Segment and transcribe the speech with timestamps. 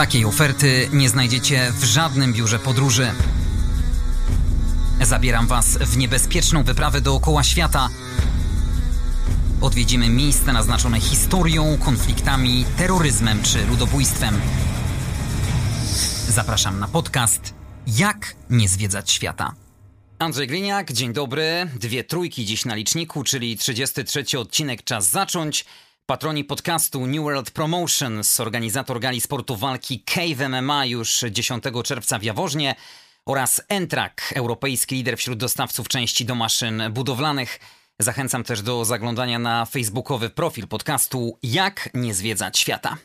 [0.00, 3.10] Takiej oferty nie znajdziecie w żadnym biurze podróży.
[5.00, 7.88] Zabieram Was w niebezpieczną wyprawę dookoła świata.
[9.60, 14.40] Odwiedzimy miejsca naznaczone historią, konfliktami, terroryzmem czy ludobójstwem.
[16.28, 17.54] Zapraszam na podcast
[17.86, 19.54] Jak nie zwiedzać świata.
[20.18, 21.70] Andrzej Gliniak, dzień dobry.
[21.80, 25.64] Dwie trójki dziś na liczniku, czyli 33 odcinek Czas zacząć.
[26.10, 32.22] Patroni podcastu New World Promotions, organizator gali sportu walki Cave MMA już 10 czerwca w
[32.22, 32.74] Jaworznie
[33.26, 37.60] oraz Entrak, europejski lider wśród dostawców części do maszyn budowlanych.
[37.98, 42.96] Zachęcam też do zaglądania na facebookowy profil podcastu Jak nie zwiedzać świata.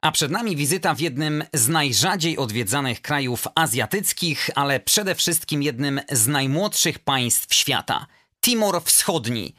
[0.00, 6.00] A przed nami wizyta w jednym z najrzadziej odwiedzanych krajów azjatyckich, ale przede wszystkim jednym
[6.10, 8.06] z najmłodszych państw świata
[8.40, 9.54] Timor Wschodni.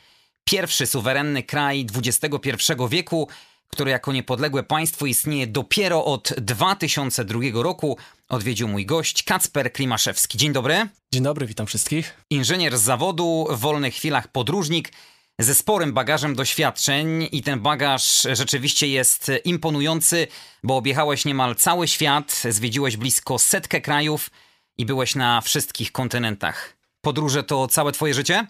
[0.48, 3.28] Pierwszy suwerenny kraj XXI wieku,
[3.68, 7.98] który jako niepodległe państwo istnieje dopiero od 2002 roku,
[8.30, 10.38] odwiedził mój gość Kacper Klimaszewski.
[10.38, 10.88] Dzień dobry.
[11.14, 12.14] Dzień dobry, witam wszystkich.
[12.30, 14.92] Inżynier z zawodu, w wolnych chwilach podróżnik,
[15.40, 20.28] ze sporym bagażem doświadczeń i ten bagaż rzeczywiście jest imponujący,
[20.64, 24.30] bo objechałeś niemal cały świat, zwiedziłeś blisko setkę krajów
[24.78, 26.77] i byłeś na wszystkich kontynentach.
[27.08, 28.48] Podróże to całe twoje życie?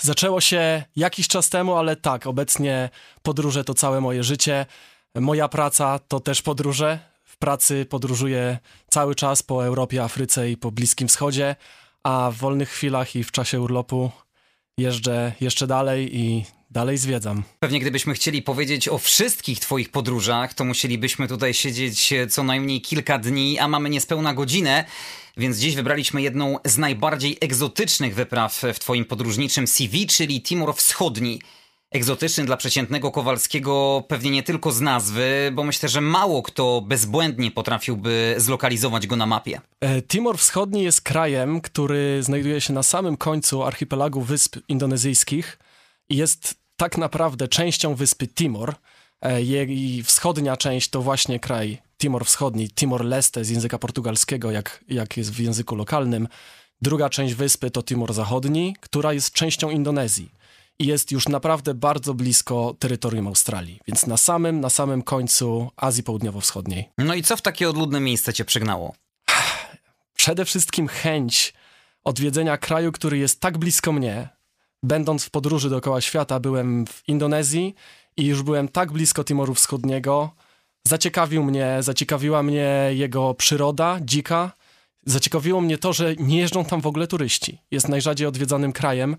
[0.00, 2.90] Zaczęło się jakiś czas temu, ale tak, obecnie
[3.22, 4.66] podróże to całe moje życie.
[5.14, 6.98] Moja praca to też podróże.
[7.24, 8.58] W pracy podróżuję
[8.90, 11.56] cały czas po Europie, Afryce i po Bliskim Wschodzie,
[12.02, 14.10] a w wolnych chwilach i w czasie urlopu
[14.78, 17.42] jeżdżę jeszcze dalej i dalej zwiedzam.
[17.60, 23.18] Pewnie gdybyśmy chcieli powiedzieć o wszystkich twoich podróżach, to musielibyśmy tutaj siedzieć co najmniej kilka
[23.18, 24.84] dni, a mamy niespełna godzinę,
[25.38, 31.40] więc dziś wybraliśmy jedną z najbardziej egzotycznych wypraw w twoim podróżniczym CV, czyli Timor Wschodni.
[31.90, 37.50] Egzotyczny dla przeciętnego Kowalskiego pewnie nie tylko z nazwy, bo myślę, że mało kto bezbłędnie
[37.50, 39.60] potrafiłby zlokalizować go na mapie.
[39.80, 45.58] E, Timor Wschodni jest krajem, który znajduje się na samym końcu archipelagu wysp indonezyjskich
[46.08, 48.74] i jest tak naprawdę częścią wyspy Timor.
[49.22, 55.16] E, jej wschodnia część to właśnie kraj Timor Wschodni, Timor-Leste z języka portugalskiego, jak, jak
[55.16, 56.28] jest w języku lokalnym.
[56.82, 60.30] Druga część wyspy to Timor Zachodni, która jest częścią Indonezji
[60.78, 66.02] i jest już naprawdę bardzo blisko terytorium Australii, więc na samym, na samym końcu Azji
[66.02, 66.90] Południowo-Wschodniej.
[66.98, 68.94] No i co w takie odludne miejsce cię przygnało?
[70.16, 71.54] Przede wszystkim chęć
[72.04, 74.28] odwiedzenia kraju, który jest tak blisko mnie.
[74.82, 77.74] Będąc w podróży dookoła świata, byłem w Indonezji
[78.18, 80.30] i już byłem tak blisko Timoru Wschodniego.
[80.84, 84.52] Zaciekawił mnie, zaciekawiła mnie jego przyroda dzika.
[85.06, 87.58] Zaciekawiło mnie to, że nie jeżdżą tam w ogóle turyści.
[87.70, 89.16] Jest najrzadziej odwiedzanym krajem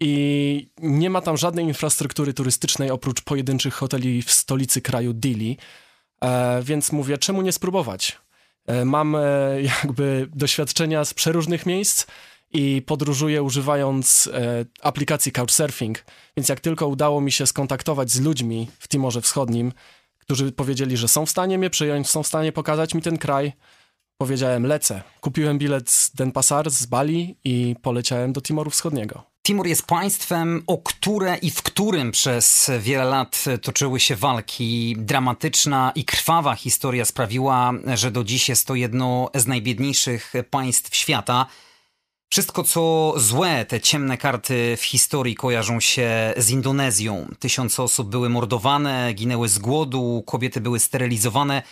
[0.00, 5.58] i nie ma tam żadnej infrastruktury turystycznej oprócz pojedynczych hoteli w stolicy kraju Dili.
[6.20, 8.18] E, więc mówię, czemu nie spróbować?
[8.66, 9.20] E, mam e,
[9.82, 12.06] jakby doświadczenia z przeróżnych miejsc
[12.52, 16.04] i podróżuję używając e, aplikacji Couchsurfing,
[16.36, 19.72] więc jak tylko udało mi się skontaktować z ludźmi w Timorze Wschodnim,
[20.18, 23.52] którzy powiedzieli, że są w stanie mnie przyjąć, są w stanie pokazać mi ten kraj,
[24.18, 25.02] powiedziałem lecę.
[25.20, 29.32] Kupiłem bilet z Denpasar z Bali i poleciałem do Timoru Wschodniego.
[29.46, 34.96] Timor jest państwem, o które i w którym przez wiele lat toczyły się walki.
[34.98, 41.46] Dramatyczna i krwawa historia sprawiła, że do dziś jest to jedno z najbiedniejszych państw świata.
[42.32, 47.28] Wszystko co złe, te ciemne karty w historii kojarzą się z Indonezją.
[47.38, 51.62] Tysiące osób były mordowane, ginęły z głodu, kobiety były sterylizowane.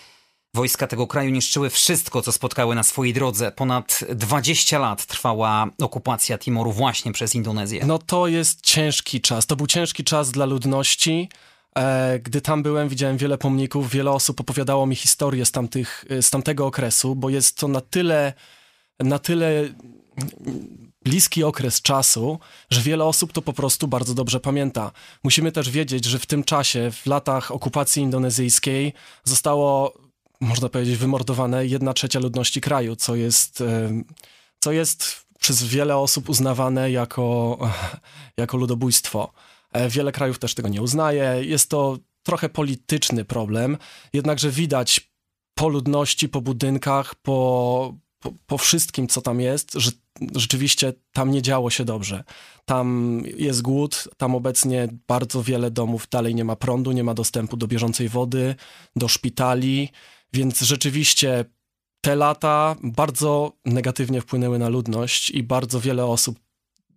[0.55, 3.53] Wojska tego kraju niszczyły wszystko, co spotkały na swojej drodze.
[3.53, 7.85] Ponad 20 lat trwała okupacja Timoru właśnie przez Indonezję.
[7.87, 9.47] No to jest ciężki czas.
[9.47, 11.29] To był ciężki czas dla ludności.
[11.77, 16.31] E, gdy tam byłem, widziałem wiele pomników, wiele osób opowiadało mi historię z, tamtych, z
[16.31, 18.33] tamtego okresu, bo jest to na tyle,
[18.99, 19.69] na tyle
[21.05, 22.39] bliski okres czasu,
[22.71, 24.93] że wiele osób to po prostu bardzo dobrze pamięta.
[25.25, 28.93] Musimy też wiedzieć, że w tym czasie, w latach okupacji indonezyjskiej,
[29.25, 29.95] zostało
[30.41, 33.63] można powiedzieć, wymordowane jedna trzecia ludności kraju, co jest,
[34.61, 37.59] co jest przez wiele osób uznawane jako,
[38.37, 39.33] jako ludobójstwo.
[39.73, 41.37] E, wiele krajów też tego nie uznaje.
[41.41, 43.79] Jest to trochę polityczny problem,
[44.13, 45.11] jednakże widać
[45.55, 49.91] po ludności, po budynkach, po, po, po, wszystkim, co tam jest, że
[50.37, 52.25] rzeczywiście tam nie działo się dobrze.
[52.65, 57.57] Tam jest głód, tam obecnie bardzo wiele domów dalej nie ma prądu, nie ma dostępu
[57.57, 58.55] do bieżącej wody,
[58.97, 59.89] do szpitali.
[60.33, 61.45] Więc rzeczywiście
[62.01, 66.39] te lata bardzo negatywnie wpłynęły na ludność i bardzo wiele osób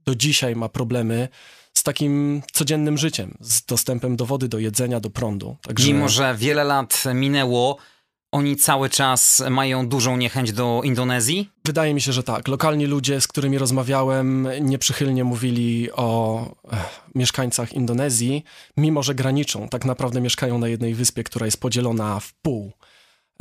[0.05, 1.29] do dzisiaj ma problemy
[1.73, 5.57] z takim codziennym życiem, z dostępem do wody, do jedzenia, do prądu.
[5.61, 5.87] Także...
[5.87, 7.77] Mimo, że wiele lat minęło,
[8.33, 11.49] oni cały czas mają dużą niechęć do Indonezji?
[11.65, 12.47] Wydaje mi się, że tak.
[12.47, 16.41] Lokalni ludzie, z którymi rozmawiałem, nieprzychylnie mówili o
[16.71, 16.79] eh,
[17.15, 18.43] mieszkańcach Indonezji,
[18.77, 19.69] mimo że graniczą.
[19.69, 22.71] Tak naprawdę mieszkają na jednej wyspie, która jest podzielona w pół.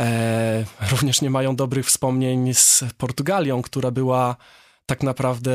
[0.00, 4.36] E, również nie mają dobrych wspomnień z Portugalią, która była
[4.86, 5.52] tak naprawdę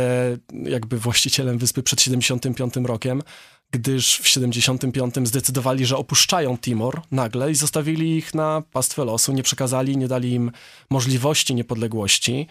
[0.63, 3.21] jakby właścicielem wyspy przed 75 rokiem
[3.71, 9.43] gdyż w 75 zdecydowali, że opuszczają Timor nagle i zostawili ich na pastwę losu, nie
[9.43, 10.51] przekazali, nie dali im
[10.89, 12.47] możliwości niepodległości,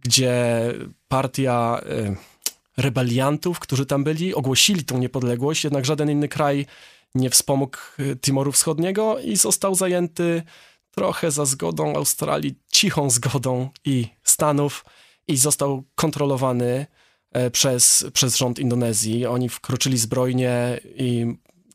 [0.00, 0.64] gdzie
[1.08, 2.16] partia y,
[2.76, 6.66] rebeliantów, którzy tam byli, ogłosili tą niepodległość, jednak żaden inny kraj
[7.14, 10.42] nie wspomógł e, Timoru Wschodniego i został zajęty
[10.90, 14.84] trochę za zgodą Australii, cichą zgodą i Stanów
[15.28, 16.86] i został kontrolowany
[17.52, 19.26] przez, przez rząd Indonezji.
[19.26, 21.26] Oni wkroczyli zbrojnie i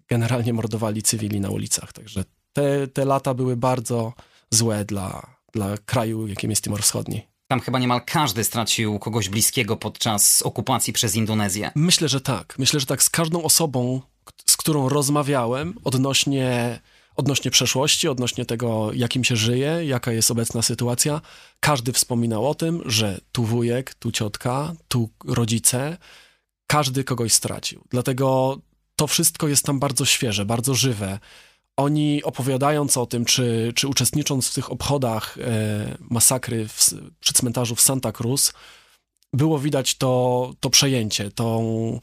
[0.08, 1.94] generalnie mordowali cywili na ulicach.
[1.94, 2.24] Także
[2.54, 4.14] te, te lata były bardzo
[4.52, 7.28] złe dla, dla kraju, jakim jest Timor Wschodni.
[7.48, 11.72] Tam chyba niemal każdy stracił kogoś bliskiego podczas okupacji przez Indonezję.
[11.76, 12.56] Myślę, że tak.
[12.60, 14.02] Myślę, że tak z każdą osobą,
[14.46, 16.80] z którą rozmawiałem odnośnie
[17.16, 21.22] odnośnie przeszłości, odnośnie tego, jakim się żyje, jaka jest obecna sytuacja.
[21.60, 25.98] Każdy wspominał o tym, że tu wujek, tu ciotka, tu rodzice,
[26.68, 27.84] każdy kogoś stracił.
[27.90, 28.58] Dlatego
[28.96, 31.20] to wszystko jest tam bardzo świeże, bardzo żywe.
[31.78, 37.76] Oni opowiadając o tym, czy, czy uczestnicząc w tych obchodach e, masakry w, przy cmentarzu
[37.76, 38.54] w Santa Cruz,
[39.34, 42.00] było widać to, to przejęcie, tą,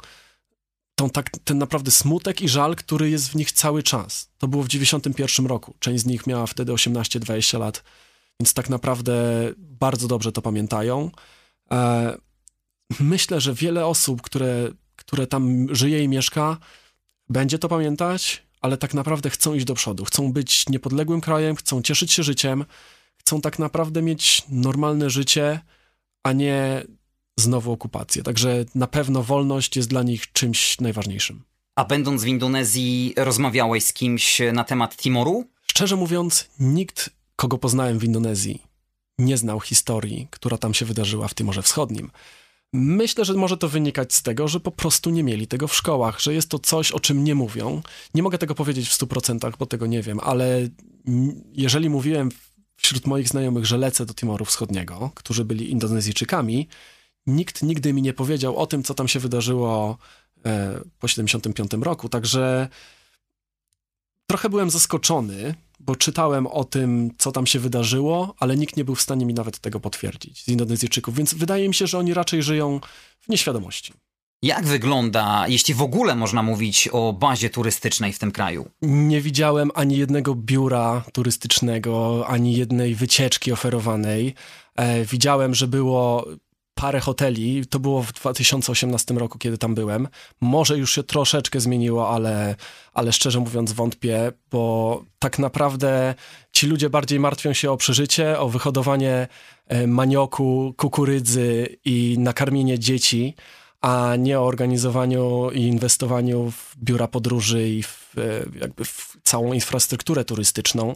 [1.03, 4.31] tą tak, ten naprawdę smutek i żal, który jest w nich cały czas.
[4.39, 5.75] To było w 91 roku.
[5.79, 7.83] Część z nich miała wtedy 18-20 lat,
[8.41, 9.15] więc tak naprawdę
[9.59, 11.11] bardzo dobrze to pamiętają.
[11.73, 12.17] E,
[13.01, 16.57] myślę, że wiele osób, które, które tam żyje i mieszka,
[17.29, 20.05] będzie to pamiętać, ale tak naprawdę chcą iść do przodu.
[20.05, 22.65] Chcą być niepodległym krajem, chcą cieszyć się życiem,
[23.17, 25.61] chcą tak naprawdę mieć normalne życie,
[26.23, 26.85] a nie
[27.37, 28.23] znowu okupację.
[28.23, 31.43] Także na pewno wolność jest dla nich czymś najważniejszym.
[31.77, 35.45] A będąc w Indonezji, rozmawiałeś z kimś na temat Timoru?
[35.67, 38.63] Szczerze mówiąc, nikt, kogo poznałem w Indonezji,
[39.19, 42.11] nie znał historii, która tam się wydarzyła w Timorze Wschodnim.
[42.73, 46.21] Myślę, że może to wynikać z tego, że po prostu nie mieli tego w szkołach,
[46.21, 47.83] że jest to coś, o czym nie mówią.
[48.15, 50.69] Nie mogę tego powiedzieć w 100%, bo tego nie wiem, ale
[51.53, 52.29] jeżeli mówiłem
[52.77, 56.69] wśród moich znajomych, że lecę do Timoru Wschodniego, którzy byli Indonezyjczykami,
[57.27, 59.99] nikt nigdy mi nie powiedział o tym, co tam się wydarzyło
[60.47, 62.69] e, po 75 roku, także
[64.27, 68.95] trochę byłem zaskoczony, bo czytałem o tym, co tam się wydarzyło, ale nikt nie był
[68.95, 72.43] w stanie mi nawet tego potwierdzić z Indonezyjczyków, więc wydaje mi się, że oni raczej
[72.43, 72.81] żyją
[73.21, 73.93] w nieświadomości.
[74.43, 78.69] Jak wygląda, jeśli w ogóle można mówić o bazie turystycznej w tym kraju?
[78.83, 84.35] Nie widziałem ani jednego biura turystycznego, ani jednej wycieczki oferowanej.
[84.77, 86.27] E, widziałem, że było
[86.75, 87.67] parę hoteli.
[87.67, 90.09] To było w 2018 roku, kiedy tam byłem.
[90.41, 92.55] Może już się troszeczkę zmieniło, ale,
[92.93, 96.15] ale szczerze mówiąc wątpię, bo tak naprawdę
[96.53, 99.29] ci ludzie bardziej martwią się o przeżycie, o wyhodowanie
[99.69, 103.35] e, manioku, kukurydzy i nakarmienie dzieci,
[103.81, 109.53] a nie o organizowaniu i inwestowaniu w biura podróży i w, e, jakby w całą
[109.53, 110.95] infrastrukturę turystyczną.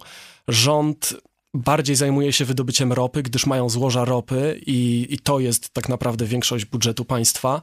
[0.49, 1.15] Rząd
[1.55, 6.25] bardziej zajmuje się wydobyciem ropy, gdyż mają złoża ropy i, i to jest tak naprawdę
[6.25, 7.63] większość budżetu państwa,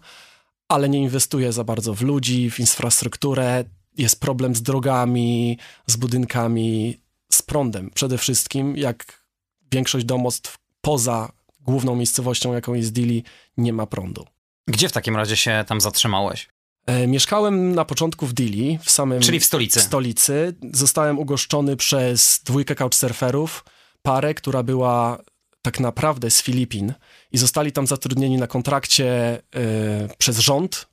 [0.68, 3.64] ale nie inwestuje za bardzo w ludzi, w infrastrukturę.
[3.98, 6.98] Jest problem z drogami, z budynkami,
[7.32, 7.90] z prądem.
[7.94, 9.24] Przede wszystkim, jak
[9.72, 13.24] większość domostw poza główną miejscowością, jaką jest Dili,
[13.58, 14.26] nie ma prądu.
[14.68, 16.50] Gdzie w takim razie się tam zatrzymałeś?
[16.86, 19.22] E, mieszkałem na początku w Dili, w samym...
[19.22, 19.80] Czyli w stolicy.
[19.80, 20.56] W stolicy.
[20.74, 23.66] Zostałem ugoszczony przez dwójkę couchsurferów,
[24.04, 25.24] parę, która była
[25.62, 26.94] tak naprawdę z Filipin
[27.32, 30.88] i zostali tam zatrudnieni na kontrakcie y, przez rząd.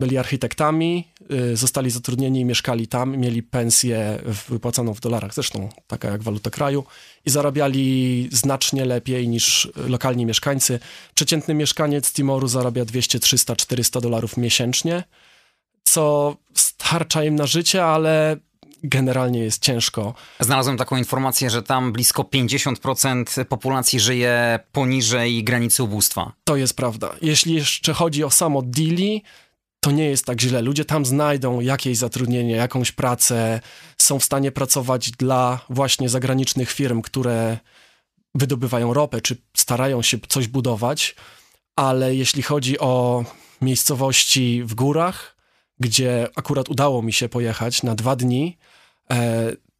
[0.00, 1.08] Byli architektami,
[1.52, 6.50] y, zostali zatrudnieni i mieszkali tam, mieli pensję wypłacaną w dolarach, zresztą taka jak waluta
[6.50, 6.84] kraju,
[7.26, 10.80] i zarabiali znacznie lepiej niż lokalni mieszkańcy.
[11.14, 15.04] Przeciętny mieszkaniec Timoru zarabia 200, 300, 400 dolarów miesięcznie,
[15.84, 18.36] co starcza im na życie, ale
[18.82, 20.14] generalnie jest ciężko.
[20.40, 26.32] Znalazłem taką informację, że tam blisko 50% populacji żyje poniżej granicy ubóstwa.
[26.44, 27.14] To jest prawda.
[27.22, 29.22] Jeśli jeszcze chodzi o samo Dili,
[29.80, 30.62] to nie jest tak źle.
[30.62, 33.60] Ludzie tam znajdą jakieś zatrudnienie, jakąś pracę,
[33.98, 37.58] są w stanie pracować dla właśnie zagranicznych firm, które
[38.34, 41.14] wydobywają ropę, czy starają się coś budować,
[41.76, 43.24] ale jeśli chodzi o
[43.62, 45.36] miejscowości w górach,
[45.80, 48.58] gdzie akurat udało mi się pojechać na dwa dni,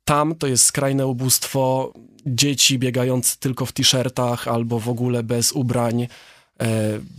[0.04, 1.92] tam to jest skrajne ubóstwo,
[2.26, 6.08] dzieci biegające tylko w t-shirtach albo w ogóle bez ubrań, e,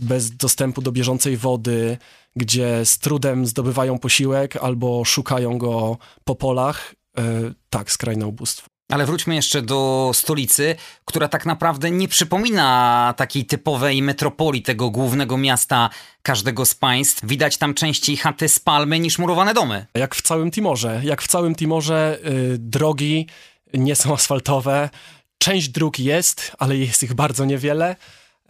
[0.00, 1.98] bez dostępu do bieżącej wody,
[2.36, 6.94] gdzie z trudem zdobywają posiłek albo szukają go po polach.
[7.18, 7.22] E,
[7.70, 8.73] tak, skrajne ubóstwo.
[8.92, 15.36] Ale wróćmy jeszcze do stolicy, która tak naprawdę nie przypomina takiej typowej metropolii tego głównego
[15.36, 15.90] miasta
[16.22, 17.26] każdego z państw.
[17.26, 19.86] Widać tam częściej chaty z palmy niż murowane domy.
[19.94, 21.00] Jak w całym Timorze.
[21.04, 23.26] Jak w całym Timorze yy, drogi
[23.74, 24.90] nie są asfaltowe.
[25.38, 27.96] Część dróg jest, ale jest ich bardzo niewiele.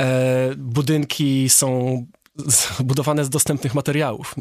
[0.00, 2.06] E, budynki są
[2.46, 4.34] zbudowane z dostępnych materiałów.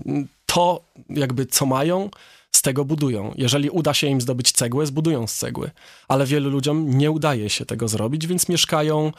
[0.46, 2.10] To jakby co mają,
[2.64, 3.34] tego budują.
[3.36, 5.72] Jeżeli uda się im zdobyć cegłę, zbudują z cegły.
[6.08, 9.12] Ale wielu ludziom nie udaje się tego zrobić, więc mieszkają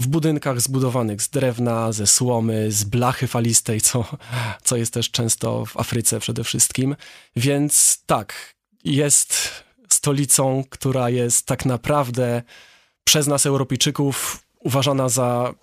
[0.00, 4.04] w budynkach zbudowanych z drewna, ze słomy, z blachy falistej, co,
[4.62, 6.96] co jest też często w Afryce przede wszystkim.
[7.36, 9.50] Więc tak, jest
[9.88, 12.42] stolicą, która jest tak naprawdę
[13.04, 15.54] przez nas, Europejczyków, uważana za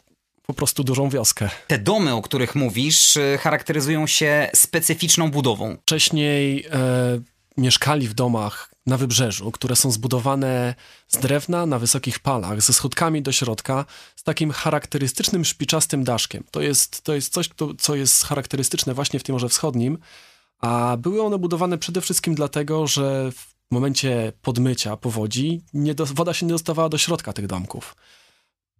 [0.52, 1.50] po prostu dużą wioskę.
[1.68, 5.78] Te domy, o których mówisz, y, charakteryzują się specyficzną budową.
[5.82, 7.22] Wcześniej e,
[7.58, 10.76] mieszkali w domach na wybrzeżu, które są zbudowane
[11.08, 16.44] z drewna na wysokich palach, ze schodkami do środka, z takim charakterystycznym szpiczastym daszkiem.
[16.52, 19.98] To jest, to jest coś, to, co jest charakterystyczne właśnie w Timorze Wschodnim,
[20.60, 26.46] a były one budowane przede wszystkim dlatego, że w momencie podmycia powodzi do, woda się
[26.46, 27.96] nie dostawała do środka tych domków.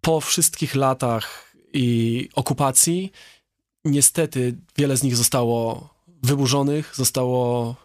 [0.02, 3.12] Po wszystkich latach i okupacji.
[3.86, 5.90] Niestety wiele z nich zostało
[6.24, 7.76] wyburzonych, zostało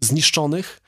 [0.00, 0.80] zniszczonych,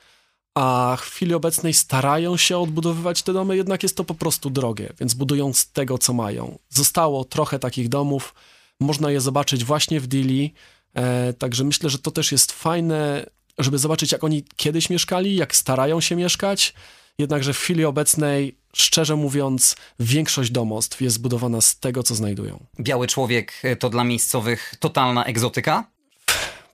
[0.55, 4.93] a w chwili obecnej starają się odbudowywać te domy, jednak jest to po prostu drogie,
[4.99, 6.59] więc budują z tego, co mają.
[6.69, 8.33] Zostało trochę takich domów,
[8.79, 10.53] można je zobaczyć właśnie w Dili,
[10.93, 13.25] e, także myślę, że to też jest fajne,
[13.57, 16.73] żeby zobaczyć, jak oni kiedyś mieszkali, jak starają się mieszkać,
[17.17, 22.65] jednakże w chwili obecnej szczerze mówiąc, większość domostw jest zbudowana z tego, co znajdują.
[22.79, 25.87] Biały człowiek e, to dla miejscowych totalna egzotyka?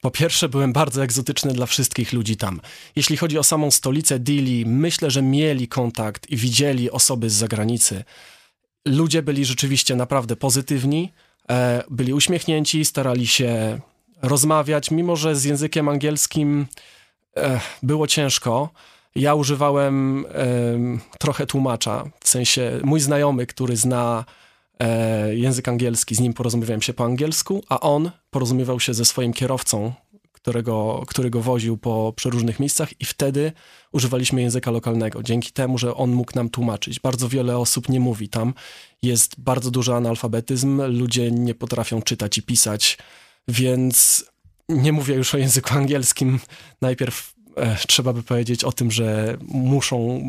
[0.01, 2.61] Po pierwsze, byłem bardzo egzotyczny dla wszystkich ludzi tam.
[2.95, 8.03] Jeśli chodzi o samą stolicę Dili, myślę, że mieli kontakt i widzieli osoby z zagranicy.
[8.85, 11.11] Ludzie byli rzeczywiście naprawdę pozytywni,
[11.49, 13.79] e, byli uśmiechnięci, starali się
[14.21, 16.67] rozmawiać, mimo że z językiem angielskim
[17.37, 18.69] e, było ciężko.
[19.15, 20.25] Ja używałem
[21.19, 24.25] trochę tłumacza, w sensie mój znajomy, który zna
[24.79, 29.33] e, język angielski, z nim porozumiewałem się po angielsku, a on porozumiewał się ze swoim
[29.33, 29.93] kierowcą,
[30.43, 33.51] którego, który go woził po przeróżnych miejscach i wtedy
[33.91, 36.99] używaliśmy języka lokalnego, dzięki temu, że on mógł nam tłumaczyć.
[36.99, 38.53] Bardzo wiele osób nie mówi tam,
[39.01, 42.97] jest bardzo duży analfabetyzm, ludzie nie potrafią czytać i pisać,
[43.47, 44.25] więc
[44.69, 46.39] nie mówię już o języku angielskim,
[46.81, 47.32] najpierw
[47.87, 50.23] trzeba by powiedzieć o tym, że muszą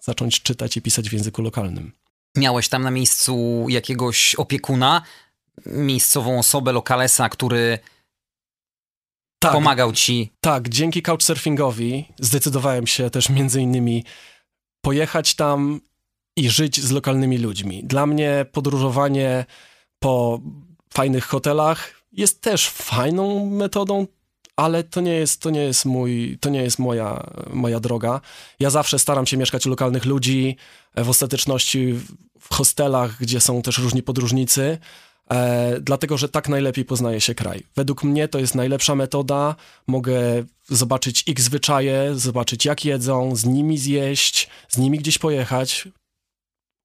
[0.00, 1.92] zacząć czytać i pisać w języku lokalnym.
[2.36, 5.02] Miałeś tam na miejscu jakiegoś opiekuna,
[5.66, 7.78] miejscową osobę, lokalesa, który
[9.38, 10.32] tak, pomagał ci.
[10.40, 14.04] Tak, dzięki couchsurfingowi zdecydowałem się też między innymi
[14.80, 15.80] pojechać tam
[16.36, 17.84] i żyć z lokalnymi ludźmi.
[17.84, 19.44] Dla mnie podróżowanie
[19.98, 20.40] po
[20.94, 24.06] fajnych hotelach jest też fajną metodą
[24.56, 28.20] ale to nie jest, to nie jest mój, to nie jest moja, moja droga.
[28.60, 30.56] Ja zawsze staram się mieszkać u lokalnych ludzi,
[30.96, 31.94] w ostateczności
[32.40, 34.78] w hostelach, gdzie są też różni podróżnicy,
[35.30, 37.62] e, dlatego że tak najlepiej poznaje się kraj.
[37.76, 39.56] Według mnie to jest najlepsza metoda.
[39.86, 45.88] Mogę zobaczyć ich zwyczaje, zobaczyć jak jedzą, z nimi zjeść, z nimi gdzieś pojechać,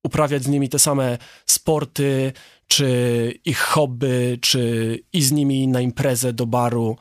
[0.03, 2.33] uprawiać z nimi te same sporty,
[2.67, 6.97] czy ich hobby, czy i z nimi na imprezę do baru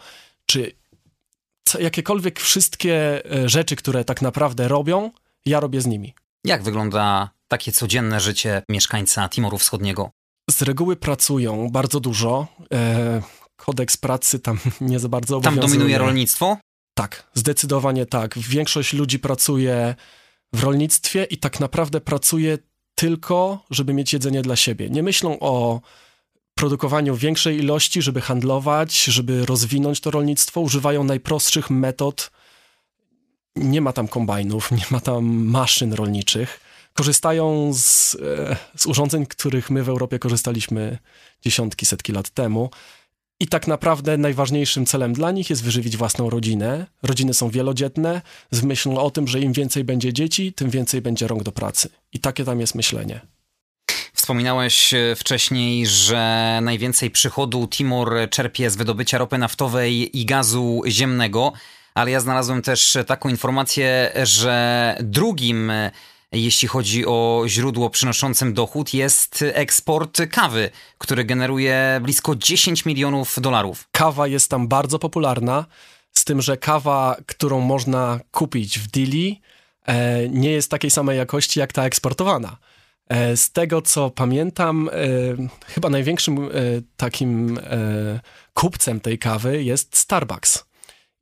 [0.47, 0.73] czy
[1.79, 5.11] jakiekolwiek wszystkie e, rzeczy, które tak naprawdę robią,
[5.47, 6.15] ja robię z nimi.
[6.45, 10.11] Jak wygląda takie codzienne życie mieszkańca Timoru Wschodniego?
[10.51, 12.47] Z reguły pracują bardzo dużo.
[12.73, 13.23] E,
[13.57, 15.61] kodeks pracy tam nie za bardzo obowiązuje.
[15.61, 16.59] Tam dominuje rolnictwo?
[16.95, 18.39] Tak, zdecydowanie tak.
[18.39, 19.95] Większość ludzi pracuje
[20.53, 22.59] w rolnictwie i tak naprawdę pracuje
[22.95, 24.91] tylko, żeby mieć jedzenie dla siebie.
[24.91, 25.81] Nie myślą o
[26.57, 32.31] produkowaniu większej ilości, żeby handlować, żeby rozwinąć to rolnictwo, używają najprostszych metod.
[33.57, 36.61] Nie ma tam kombajnów, nie ma tam maszyn rolniczych.
[36.95, 40.99] Korzystają z, e, z urządzeń, których my w Europie korzystaliśmy
[41.43, 42.71] dziesiątki, setki lat temu.
[43.41, 46.87] I tak naprawdę najważniejszym celem dla nich jest wyżywić własną rodzinę.
[47.03, 51.29] Rodziny są wielodzietne, z myślą o tym, że im więcej będzie dzieci, tym więcej będzie
[51.29, 51.89] rąk do pracy.
[52.13, 53.36] I takie tam jest myślenie.
[54.27, 61.53] Wspominałeś e, wcześniej, że najwięcej przychodu Timor czerpie z wydobycia ropy naftowej i gazu ziemnego,
[61.95, 65.73] ale ja znalazłem też taką informację, że drugim
[66.33, 73.89] jeśli chodzi o źródło przynoszącym dochód, jest eksport kawy, który generuje blisko 10 milionów dolarów.
[73.93, 75.65] Kawa jest tam bardzo popularna,
[76.13, 79.41] z tym, że kawa, którą można kupić w Dili,
[79.85, 82.57] e, nie jest takiej samej jakości jak ta eksportowana.
[83.09, 84.93] E, z tego co pamiętam, e,
[85.67, 86.51] chyba największym
[86.97, 87.59] takim
[88.55, 90.65] kupcem tej kawy jest Starbucks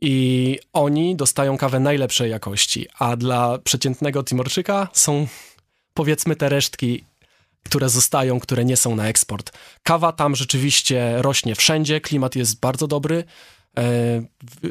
[0.01, 5.27] i oni dostają kawę najlepszej jakości, a dla przeciętnego Timorczyka są
[5.95, 7.05] powiedzmy te resztki,
[7.65, 9.53] które zostają, które nie są na eksport.
[9.83, 13.25] Kawa tam rzeczywiście rośnie wszędzie, klimat jest bardzo dobry,
[13.79, 13.83] e,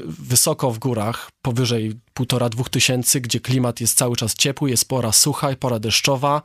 [0.07, 5.11] wysoko w górach, powyżej półtora, dwóch tysięcy, gdzie klimat jest cały czas ciepły, jest pora
[5.11, 6.41] sucha i pora deszczowa.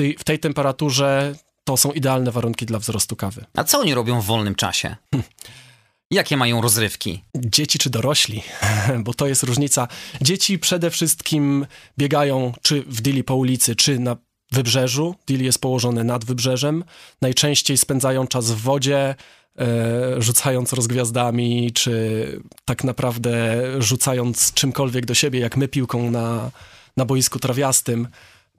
[0.00, 3.44] W tej, w tej temperaturze to są idealne warunki dla wzrostu kawy.
[3.54, 4.96] A co oni robią w wolnym czasie?
[6.10, 7.24] Jakie mają rozrywki?
[7.36, 8.42] Dzieci czy dorośli,
[9.04, 9.88] bo to jest różnica.
[10.22, 11.66] Dzieci przede wszystkim
[11.98, 14.16] biegają czy w Dili po ulicy, czy na
[14.52, 15.14] wybrzeżu.
[15.26, 16.84] Dili jest położony nad wybrzeżem.
[17.22, 19.14] Najczęściej spędzają czas w wodzie,
[19.58, 26.50] e, rzucając rozgwiazdami, czy tak naprawdę rzucając czymkolwiek do siebie, jak my piłką na,
[26.96, 28.08] na boisku trawiastym.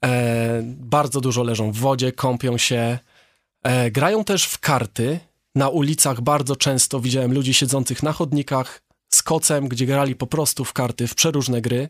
[0.05, 2.99] E, bardzo dużo leżą w wodzie, kąpią się.
[3.63, 5.19] E, grają też w karty
[5.55, 8.81] na ulicach bardzo często widziałem ludzi siedzących na chodnikach
[9.13, 11.89] z kocem, gdzie grali po prostu w karty, w przeróżne gry.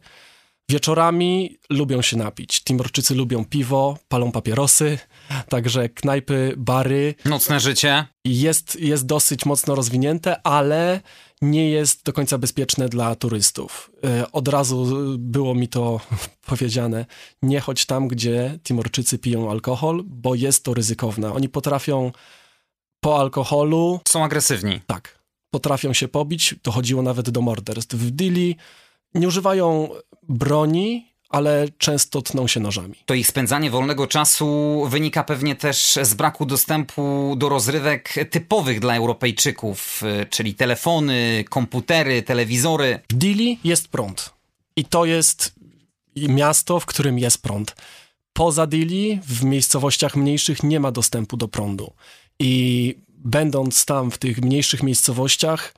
[0.69, 2.63] Wieczorami lubią się napić.
[2.63, 4.99] Timorczycy lubią piwo, palą papierosy,
[5.49, 7.15] także knajpy, bary.
[7.25, 8.05] Nocne życie.
[8.25, 11.01] Jest, jest dosyć mocno rozwinięte, ale
[11.41, 13.91] nie jest do końca bezpieczne dla turystów.
[14.03, 15.99] E, od razu było mi to
[16.47, 17.05] powiedziane,
[17.41, 21.33] nie chodź tam, gdzie Timorczycy piją alkohol, bo jest to ryzykowne.
[21.33, 22.11] Oni potrafią
[22.99, 23.99] po alkoholu.
[24.07, 24.81] Są agresywni.
[24.87, 25.21] Tak.
[25.51, 27.95] Potrafią się pobić, dochodziło nawet do morderstw.
[27.95, 28.55] W Dili
[29.13, 29.89] nie używają
[30.29, 32.95] broni, ale często tną się nożami.
[33.05, 38.95] To ich spędzanie wolnego czasu wynika pewnie też z braku dostępu do rozrywek typowych dla
[38.95, 42.99] Europejczyków, y, czyli telefony, komputery, telewizory.
[43.09, 44.33] W Dili jest prąd.
[44.75, 45.53] I to jest
[46.15, 47.75] miasto, w którym jest prąd.
[48.33, 51.93] Poza Dili, w miejscowościach mniejszych, nie ma dostępu do prądu.
[52.39, 55.73] I będąc tam w tych mniejszych miejscowościach,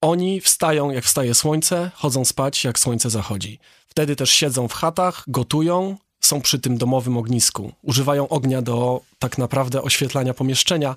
[0.00, 3.58] oni wstają jak wstaje słońce, chodzą spać jak słońce zachodzi.
[3.90, 7.72] Wtedy też siedzą w chatach, gotują, są przy tym domowym ognisku.
[7.82, 10.96] Używają ognia do tak naprawdę oświetlania pomieszczenia,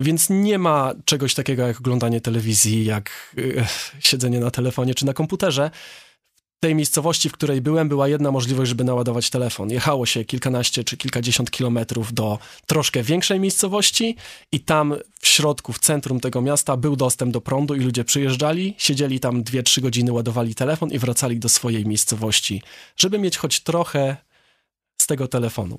[0.00, 3.64] więc nie ma czegoś takiego jak oglądanie telewizji, jak yy,
[4.00, 5.70] siedzenie na telefonie czy na komputerze
[6.60, 9.70] tej miejscowości, w której byłem, była jedna możliwość, żeby naładować telefon.
[9.70, 14.16] Jechało się kilkanaście czy kilkadziesiąt kilometrów do troszkę większej miejscowości
[14.52, 18.74] i tam w środku, w centrum tego miasta był dostęp do prądu i ludzie przyjeżdżali,
[18.78, 22.62] siedzieli tam dwie, trzy godziny, ładowali telefon i wracali do swojej miejscowości,
[22.96, 24.16] żeby mieć choć trochę
[25.00, 25.78] z tego telefonu.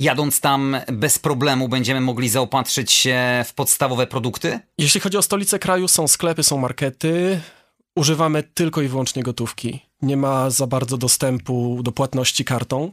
[0.00, 4.60] Jadąc tam bez problemu będziemy mogli zaopatrzyć się w podstawowe produkty?
[4.78, 7.40] Jeśli chodzi o stolicę kraju, są sklepy, są markety.
[7.96, 12.92] Używamy tylko i wyłącznie gotówki nie ma za bardzo dostępu do płatności kartą.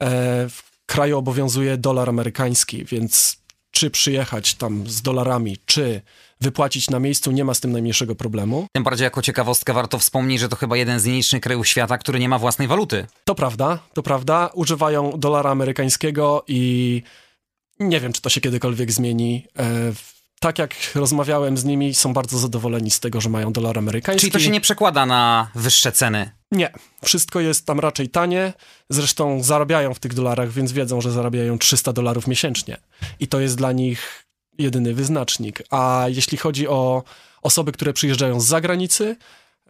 [0.00, 3.36] E, w kraju obowiązuje dolar amerykański, więc
[3.70, 6.02] czy przyjechać tam z dolarami, czy
[6.40, 8.66] wypłacić na miejscu, nie ma z tym najmniejszego problemu.
[8.72, 12.18] Tym bardziej jako ciekawostkę warto wspomnieć, że to chyba jeden z nielicznych krajów świata, który
[12.18, 13.06] nie ma własnej waluty.
[13.24, 14.50] To prawda, to prawda.
[14.54, 17.02] Używają dolara amerykańskiego i
[17.80, 19.46] nie wiem, czy to się kiedykolwiek zmieni.
[20.42, 24.20] Tak jak rozmawiałem z nimi, są bardzo zadowoleni z tego, że mają dolar amerykański.
[24.20, 26.30] Czyli to się nie przekłada na wyższe ceny?
[26.50, 26.72] Nie.
[27.04, 28.52] Wszystko jest tam raczej tanie.
[28.88, 32.76] Zresztą zarabiają w tych dolarach, więc wiedzą, że zarabiają 300 dolarów miesięcznie.
[33.20, 34.26] I to jest dla nich
[34.58, 35.62] jedyny wyznacznik.
[35.70, 37.02] A jeśli chodzi o
[37.42, 39.16] osoby, które przyjeżdżają z zagranicy,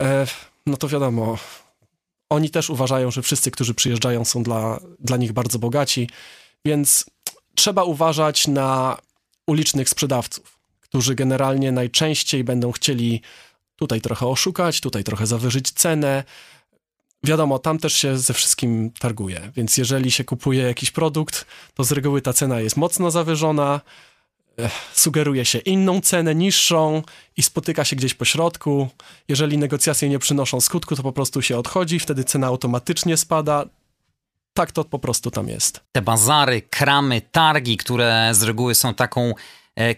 [0.00, 0.26] e,
[0.66, 1.38] no to wiadomo,
[2.28, 6.09] oni też uważają, że wszyscy, którzy przyjeżdżają, są dla, dla nich bardzo bogaci,
[6.64, 7.04] więc
[7.54, 8.96] trzeba uważać na
[9.46, 10.59] ulicznych sprzedawców
[10.90, 13.22] którzy generalnie najczęściej będą chcieli
[13.76, 16.24] tutaj trochę oszukać, tutaj trochę zawyżyć cenę.
[17.24, 21.92] Wiadomo, tam też się ze wszystkim targuje, więc jeżeli się kupuje jakiś produkt, to z
[21.92, 23.81] reguły ta cena jest mocno zawyżona,
[24.92, 27.03] sugeruje się inną cenę, niższą
[27.37, 28.88] i spotyka się gdzieś po środku.
[29.29, 33.64] Jeżeli negocjacje nie przynoszą skutku, to po prostu się odchodzi, wtedy cena automatycznie spada.
[34.55, 35.81] Tak to po prostu tam jest.
[35.92, 39.35] Te bazary, kramy, targi, które z reguły są taką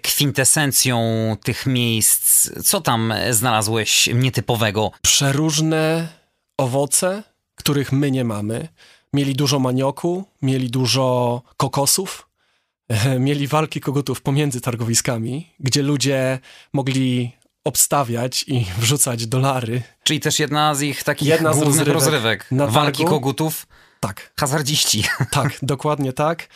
[0.02, 1.00] kwintesencją
[1.44, 2.50] tych miejsc?
[2.64, 4.90] Co tam znalazłeś nietypowego?
[5.02, 6.08] Przeróżne
[6.56, 7.22] owoce,
[7.54, 8.68] których my nie mamy.
[9.12, 12.28] Mieli dużo manioku, mieli dużo kokosów,
[13.18, 16.38] mieli walki kogutów pomiędzy targowiskami, gdzie ludzie
[16.72, 17.32] mogli
[17.64, 19.82] obstawiać i wrzucać dolary.
[20.02, 23.66] Czyli też jedna z ich takich jedna głównych rozrywek, rozrywek na walki kogutów.
[24.00, 24.32] Tak.
[24.40, 25.04] Hazardziści.
[25.30, 26.48] Tak, dokładnie tak.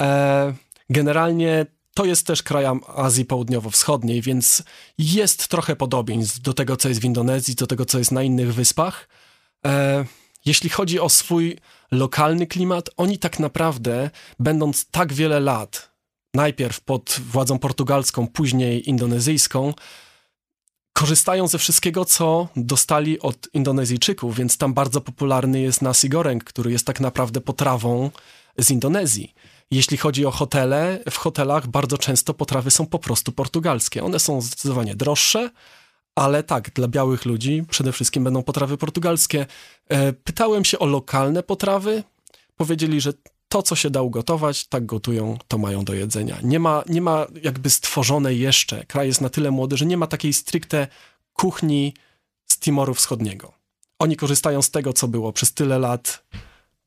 [0.00, 0.54] E,
[0.90, 2.64] generalnie to jest też kraj
[2.96, 4.62] Azji Południowo-Wschodniej, więc
[4.98, 8.54] jest trochę podobieństw do tego, co jest w Indonezji, do tego, co jest na innych
[8.54, 9.08] wyspach.
[9.66, 10.04] E,
[10.44, 11.58] jeśli chodzi o swój
[11.90, 15.90] lokalny klimat, oni tak naprawdę, będąc tak wiele lat,
[16.34, 19.74] najpierw pod władzą portugalską, później indonezyjską,
[20.92, 26.72] korzystają ze wszystkiego, co dostali od Indonezyjczyków, więc tam bardzo popularny jest nasi goreng, który
[26.72, 28.10] jest tak naprawdę potrawą
[28.58, 29.34] z Indonezji.
[29.70, 34.04] Jeśli chodzi o hotele, w hotelach bardzo często potrawy są po prostu portugalskie.
[34.04, 35.50] One są zdecydowanie droższe,
[36.14, 39.46] ale tak, dla białych ludzi przede wszystkim będą potrawy portugalskie.
[39.88, 42.02] E, pytałem się o lokalne potrawy.
[42.56, 43.12] Powiedzieli, że
[43.48, 46.38] to, co się da ugotować, tak gotują, to mają do jedzenia.
[46.42, 50.06] Nie ma, nie ma jakby stworzonej jeszcze, kraj jest na tyle młody, że nie ma
[50.06, 50.86] takiej stricte
[51.32, 51.94] kuchni
[52.46, 53.52] z Timoru Wschodniego.
[53.98, 56.24] Oni korzystają z tego, co było przez tyle lat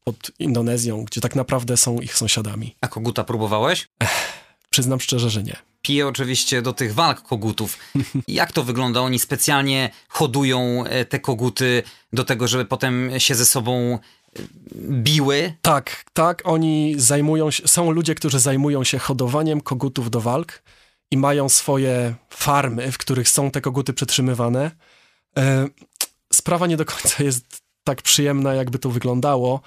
[0.07, 2.75] pod Indonezją, gdzie tak naprawdę są ich sąsiadami.
[2.81, 3.87] A koguta próbowałeś?
[3.99, 4.09] Ech,
[4.69, 5.55] przyznam szczerze, że nie.
[5.81, 7.77] Piję oczywiście do tych walk kogutów.
[8.27, 9.01] Jak to wygląda?
[9.01, 13.99] Oni specjalnie hodują e, te koguty do tego, żeby potem się ze sobą e,
[14.89, 15.53] biły?
[15.61, 16.41] Tak, tak.
[16.45, 20.63] Oni zajmują się, są ludzie, którzy zajmują się hodowaniem kogutów do walk
[21.11, 24.71] i mają swoje farmy, w których są te koguty przetrzymywane.
[25.37, 25.67] E,
[26.33, 29.61] sprawa nie do końca jest tak przyjemna, jakby to wyglądało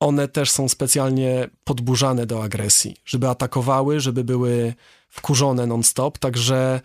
[0.00, 4.74] one też są specjalnie podburzane do agresji, żeby atakowały, żeby były
[5.08, 6.80] wkurzone non-stop, także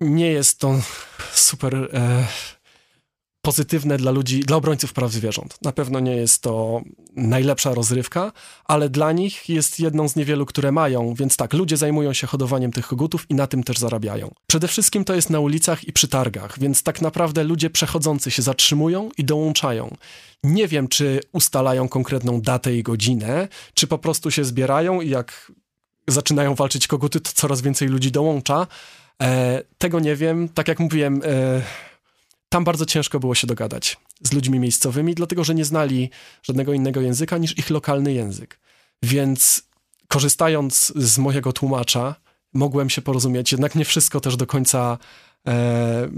[0.00, 0.74] nie jest to
[1.32, 2.26] super e,
[3.42, 5.58] pozytywne dla ludzi, dla obrońców praw zwierząt.
[5.62, 6.82] Na pewno nie jest to
[7.16, 8.32] najlepsza rozrywka,
[8.64, 12.72] ale dla nich jest jedną z niewielu, które mają, więc tak, ludzie zajmują się hodowaniem
[12.72, 14.30] tych kogutów i na tym też zarabiają.
[14.46, 18.42] Przede wszystkim to jest na ulicach i przy targach, więc tak naprawdę ludzie przechodzący się
[18.42, 19.96] zatrzymują i dołączają.
[20.44, 25.52] Nie wiem, czy ustalają konkretną datę i godzinę, czy po prostu się zbierają i jak
[26.08, 28.66] zaczynają walczyć koguty, to coraz więcej ludzi dołącza.
[29.22, 30.48] E, tego nie wiem.
[30.48, 31.62] Tak jak mówiłem, e,
[32.50, 36.10] tam bardzo ciężko było się dogadać z ludźmi miejscowymi, dlatego że nie znali
[36.42, 38.60] żadnego innego języka niż ich lokalny język.
[39.02, 39.62] Więc
[40.08, 42.14] korzystając z mojego tłumacza,
[42.52, 44.98] mogłem się porozumieć, jednak nie wszystko też do końca.
[45.46, 46.08] E,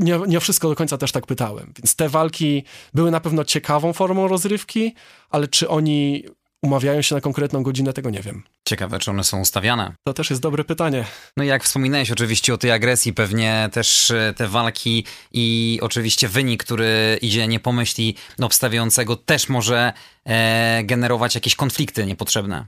[0.00, 1.72] nie, nie wszystko do końca też tak pytałem.
[1.76, 2.62] Więc te walki
[2.94, 4.94] były na pewno ciekawą formą rozrywki,
[5.30, 6.24] ale czy oni
[6.64, 8.42] umawiają się na konkretną godzinę, tego nie wiem.
[8.68, 9.94] Ciekawe, czy one są ustawiane.
[10.04, 11.04] To też jest dobre pytanie.
[11.36, 16.28] No i jak wspominałeś oczywiście o tej agresji, pewnie też e, te walki i oczywiście
[16.28, 19.92] wynik, który idzie nie pomyśli obstawiającego, też może
[20.24, 22.66] e, generować jakieś konflikty niepotrzebne.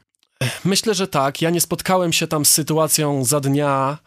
[0.64, 1.42] Myślę, że tak.
[1.42, 3.98] Ja nie spotkałem się tam z sytuacją za dnia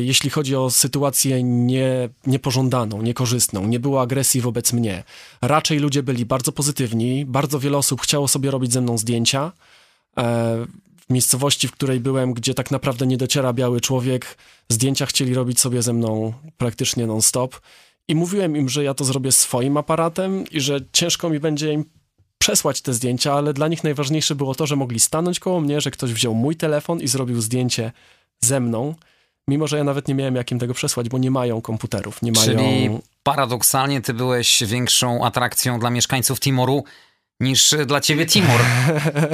[0.00, 3.66] jeśli chodzi o sytuację nie, niepożądaną, niekorzystną.
[3.66, 5.04] Nie było agresji wobec mnie.
[5.42, 9.52] Raczej ludzie byli bardzo pozytywni, bardzo wiele osób chciało sobie robić ze mną zdjęcia.
[10.18, 10.66] E,
[11.08, 14.36] w miejscowości, w której byłem, gdzie tak naprawdę nie dociera biały człowiek,
[14.68, 17.60] zdjęcia chcieli robić sobie ze mną praktycznie non-stop.
[18.08, 21.84] I mówiłem im, że ja to zrobię swoim aparatem i że ciężko mi będzie im
[22.38, 25.90] przesłać te zdjęcia, ale dla nich najważniejsze było to, że mogli stanąć koło mnie, że
[25.90, 27.92] ktoś wziął mój telefon i zrobił zdjęcie
[28.40, 28.94] ze mną
[29.48, 32.32] mimo że ja nawet nie miałem jak im tego przesłać, bo nie mają komputerów, nie
[32.32, 32.44] mają...
[32.44, 32.90] Czyli
[33.22, 36.84] paradoksalnie ty byłeś większą atrakcją dla mieszkańców Timoru
[37.40, 38.60] niż dla ciebie Timor.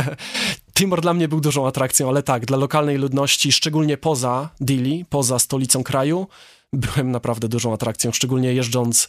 [0.79, 5.39] Timor dla mnie był dużą atrakcją, ale tak, dla lokalnej ludności, szczególnie poza Dili, poza
[5.39, 6.27] stolicą kraju,
[6.73, 9.09] byłem naprawdę dużą atrakcją, szczególnie jeżdżąc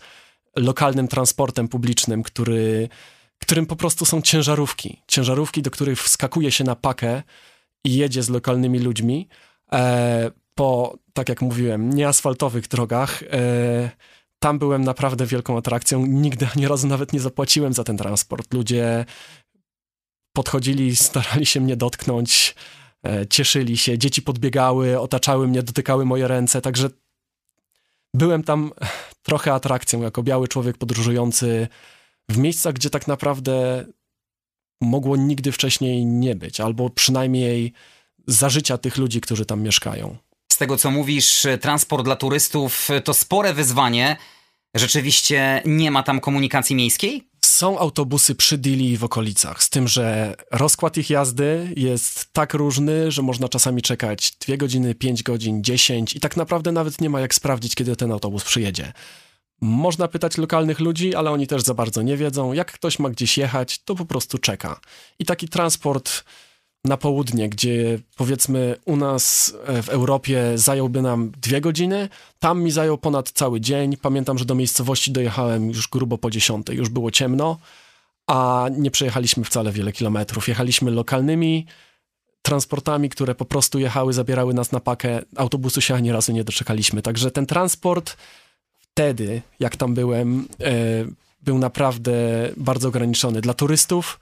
[0.56, 2.90] lokalnym transportem publicznym, który,
[3.40, 5.02] którym po prostu są ciężarówki.
[5.08, 7.24] Ciężarówki, do których wskakuje się na pakę
[7.86, 9.28] i jedzie z lokalnymi ludźmi.
[9.74, 13.24] E, po, tak jak mówiłem, nieasfaltowych drogach.
[13.24, 13.91] E,
[14.39, 16.06] tam byłem naprawdę wielką atrakcją.
[16.06, 18.54] Nigdy ani razu nawet nie zapłaciłem za ten transport.
[18.54, 19.06] Ludzie
[20.34, 22.56] podchodzili, starali się mnie dotknąć,
[23.06, 26.89] e, cieszyli się, dzieci podbiegały, otaczały mnie, dotykały moje ręce, także
[28.13, 28.71] byłem tam
[29.24, 31.67] trochę atrakcją jako biały człowiek podróżujący
[32.30, 33.86] w miejscach, gdzie tak naprawdę
[34.82, 37.74] mogło nigdy wcześniej nie być, albo przynajmniej
[38.28, 40.17] za życia tych ludzi, którzy tam mieszkają
[40.58, 44.18] tego, co mówisz, transport dla turystów to spore wyzwanie.
[44.76, 47.28] Rzeczywiście nie ma tam komunikacji miejskiej?
[47.46, 53.12] Są autobusy przy Dili w okolicach, z tym, że rozkład ich jazdy jest tak różny,
[53.12, 57.20] że można czasami czekać 2 godziny, 5 godzin, 10 i tak naprawdę nawet nie ma
[57.20, 58.94] jak sprawdzić, kiedy ten autobus przyjedzie.
[59.62, 62.54] Można pytać lokalnych ludzi, ale oni też za bardzo nie wiedzą.
[62.54, 64.80] Jak ktoś ma gdzieś jechać, to po prostu czeka.
[65.20, 66.24] I taki transport
[66.86, 72.72] na południe, gdzie powiedzmy u nas e, w Europie zająłby nam dwie godziny, tam mi
[72.72, 73.98] zajął ponad cały dzień.
[73.98, 77.58] Pamiętam, że do miejscowości dojechałem już grubo po dziesiątej, już było ciemno,
[78.28, 80.48] a nie przejechaliśmy wcale wiele kilometrów.
[80.48, 81.65] Jechaliśmy lokalnymi
[82.41, 85.22] transportami, które po prostu jechały, zabierały nas na pakę.
[85.36, 87.02] Autobusu się ani razu nie doczekaliśmy.
[87.02, 88.17] Także ten transport
[88.80, 90.74] wtedy, jak tam byłem, e,
[91.41, 92.13] był naprawdę
[92.58, 93.41] bardzo ograniczony.
[93.41, 94.20] Dla turystów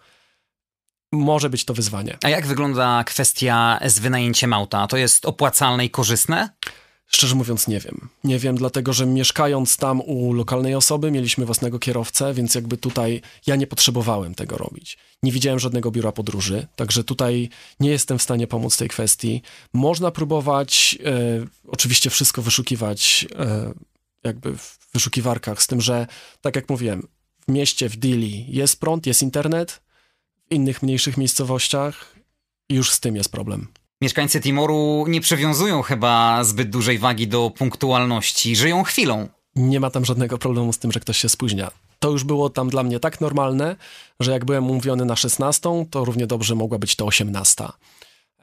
[1.11, 2.17] może być to wyzwanie.
[2.23, 4.87] A jak wygląda kwestia z wynajęciem auta?
[4.87, 6.49] To jest opłacalne i korzystne?
[7.11, 8.09] Szczerze mówiąc, nie wiem.
[8.23, 13.21] Nie wiem, dlatego że mieszkając tam u lokalnej osoby, mieliśmy własnego kierowcę, więc jakby tutaj
[13.47, 14.97] ja nie potrzebowałem tego robić.
[15.23, 19.41] Nie widziałem żadnego biura podróży, także tutaj nie jestem w stanie pomóc tej kwestii.
[19.73, 23.73] Można próbować e, oczywiście wszystko wyszukiwać e,
[24.23, 26.07] jakby w wyszukiwarkach, z tym, że
[26.41, 27.07] tak jak mówiłem,
[27.47, 29.81] w mieście, w Dili jest prąd, jest internet,
[30.51, 32.15] innych mniejszych miejscowościach
[32.69, 33.67] już z tym jest problem.
[34.01, 39.27] Mieszkańcy Timoru nie przywiązują chyba zbyt dużej wagi do punktualności, żyją chwilą.
[39.55, 41.71] Nie ma tam żadnego problemu z tym, że ktoś się spóźnia.
[41.99, 43.75] To już było tam dla mnie tak normalne,
[44.19, 47.65] że jak byłem umówiony na 16, to równie dobrze mogła być to 18.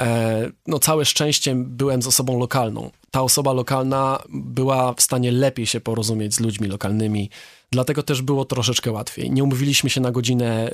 [0.01, 2.91] E, no całe szczęście byłem z osobą lokalną.
[3.11, 7.31] Ta osoba lokalna była w stanie lepiej się porozumieć z ludźmi lokalnymi,
[7.71, 9.31] dlatego też było troszeczkę łatwiej.
[9.31, 10.71] Nie umówiliśmy się na godzinę,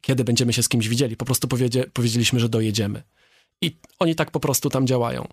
[0.00, 1.48] kiedy będziemy się z kimś widzieli, po prostu
[1.92, 3.02] powiedzieliśmy, że dojedziemy.
[3.60, 5.28] I oni tak po prostu tam działają.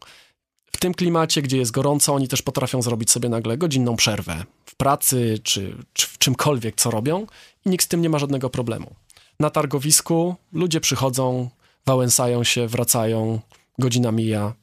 [0.72, 4.76] W tym klimacie, gdzie jest gorąco, oni też potrafią zrobić sobie nagle godzinną przerwę w
[4.76, 7.28] pracy czy, czy w czymkolwiek, co robią,
[7.66, 8.96] i nikt z tym nie ma żadnego problemu.
[9.40, 11.50] Na targowisku ludzie przychodzą,
[11.90, 13.40] wałęsają się, wracają,
[13.80, 14.54] godzina mija.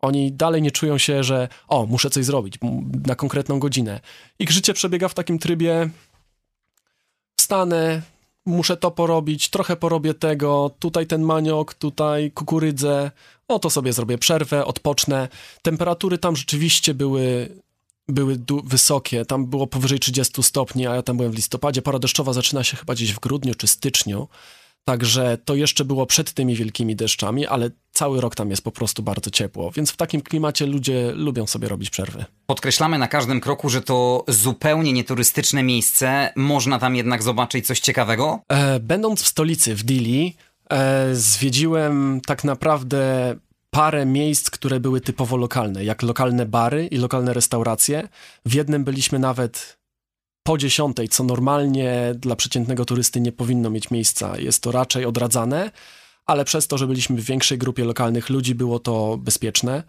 [0.00, 2.54] Oni dalej nie czują się, że o, muszę coś zrobić
[3.06, 4.00] na konkretną godzinę.
[4.38, 5.90] Ich życie przebiega w takim trybie
[7.36, 8.02] wstanę,
[8.46, 13.10] muszę to porobić, trochę porobię tego, tutaj ten maniok, tutaj kukurydzę,
[13.48, 15.28] o to sobie zrobię przerwę, odpocznę.
[15.62, 17.48] Temperatury tam rzeczywiście były,
[18.08, 21.82] były wysokie, tam było powyżej 30 stopni, a ja tam byłem w listopadzie.
[21.82, 24.28] Pora deszczowa zaczyna się chyba gdzieś w grudniu czy styczniu.
[24.88, 29.02] Także to jeszcze było przed tymi wielkimi deszczami, ale cały rok tam jest po prostu
[29.02, 32.24] bardzo ciepło, więc w takim klimacie ludzie lubią sobie robić przerwy.
[32.46, 36.32] Podkreślamy na każdym kroku, że to zupełnie nieturystyczne miejsce.
[36.36, 38.40] Można tam jednak zobaczyć coś ciekawego?
[38.48, 40.36] E, będąc w stolicy, w Dili,
[40.70, 43.34] e, zwiedziłem tak naprawdę
[43.70, 48.08] parę miejsc, które były typowo lokalne, jak lokalne bary i lokalne restauracje.
[48.44, 49.78] W jednym byliśmy nawet
[50.46, 54.38] po dziesiątej, co normalnie dla przeciętnego turysty nie powinno mieć miejsca.
[54.38, 55.70] Jest to raczej odradzane,
[56.26, 59.82] ale przez to, że byliśmy w większej grupie lokalnych ludzi, było to bezpieczne.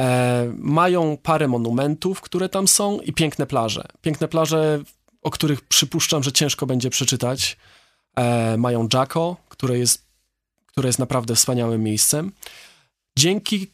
[0.00, 3.84] E, mają parę monumentów, które tam są i piękne plaże.
[4.02, 4.82] Piękne plaże,
[5.22, 7.56] o których przypuszczam, że ciężko będzie przeczytać.
[8.16, 10.06] E, mają Jacko, które jest,
[10.66, 12.32] które jest naprawdę wspaniałym miejscem.
[13.18, 13.73] Dzięki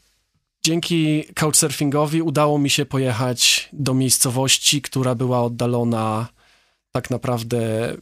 [0.63, 6.29] Dzięki couchsurfingowi udało mi się pojechać do miejscowości, która była oddalona
[6.93, 7.93] tak naprawdę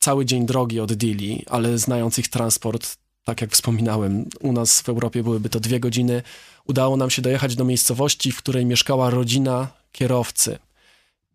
[0.00, 4.88] cały dzień drogi od Dili, ale znając ich transport, tak jak wspominałem, u nas w
[4.88, 6.22] Europie byłyby to dwie godziny.
[6.64, 10.58] Udało nam się dojechać do miejscowości, w której mieszkała rodzina kierowcy.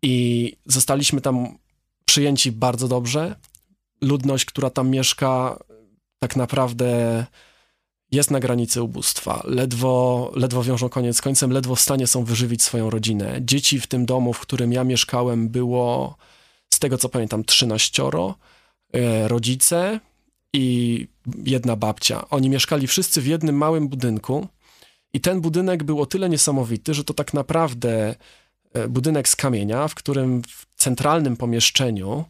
[0.02, 1.58] I zostaliśmy tam
[2.04, 3.36] przyjęci bardzo dobrze.
[4.00, 5.58] Ludność, która tam mieszka,
[6.18, 7.26] tak naprawdę
[8.12, 12.62] jest na granicy ubóstwa, ledwo, ledwo wiążą koniec z końcem, ledwo w stanie są wyżywić
[12.62, 13.38] swoją rodzinę.
[13.40, 16.16] Dzieci w tym domu, w którym ja mieszkałem, było
[16.74, 18.02] z tego co pamiętam 13,
[18.92, 20.00] e, rodzice
[20.52, 21.08] i
[21.44, 22.28] jedna babcia.
[22.30, 24.48] Oni mieszkali wszyscy w jednym małym budynku
[25.12, 28.14] i ten budynek był o tyle niesamowity, że to tak naprawdę
[28.74, 32.24] e, budynek z kamienia, w którym w centralnym pomieszczeniu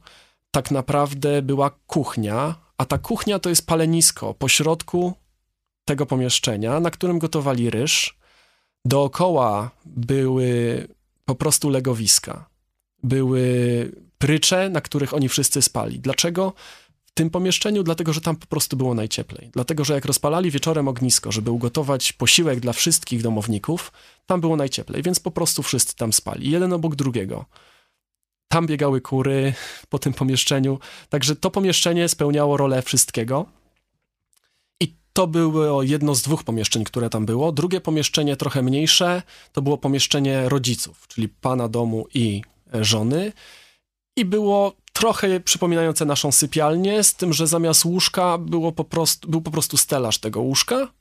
[0.51, 4.35] tak naprawdę była kuchnia, a ta kuchnia to jest palenisko.
[4.35, 5.15] Po środku
[5.85, 8.19] tego pomieszczenia, na którym gotowali ryż.
[8.85, 10.89] Dookoła były
[11.25, 12.49] po prostu legowiska.
[13.03, 13.43] Były
[14.19, 16.01] prycze, na których oni wszyscy spali.
[16.01, 16.53] Dlaczego?
[17.07, 19.51] W tym pomieszczeniu, dlatego że tam po prostu było najcieplej.
[19.53, 23.93] Dlatego, że jak rozpalali wieczorem ognisko, żeby ugotować posiłek dla wszystkich domowników,
[24.27, 27.45] tam było najcieplej, więc po prostu wszyscy tam spali, jeden obok drugiego.
[28.49, 29.55] Tam biegały kury
[29.89, 33.47] po tym pomieszczeniu, także to pomieszczenie spełniało rolę wszystkiego.
[35.13, 37.53] To było jedno z dwóch pomieszczeń, które tam było.
[37.53, 39.23] Drugie pomieszczenie, trochę mniejsze,
[39.53, 43.33] to było pomieszczenie rodziców, czyli pana domu i żony.
[44.17, 49.43] I było trochę przypominające naszą sypialnię, z tym, że zamiast łóżka było po prostu, był
[49.43, 50.93] po prostu stelaż tego łóżka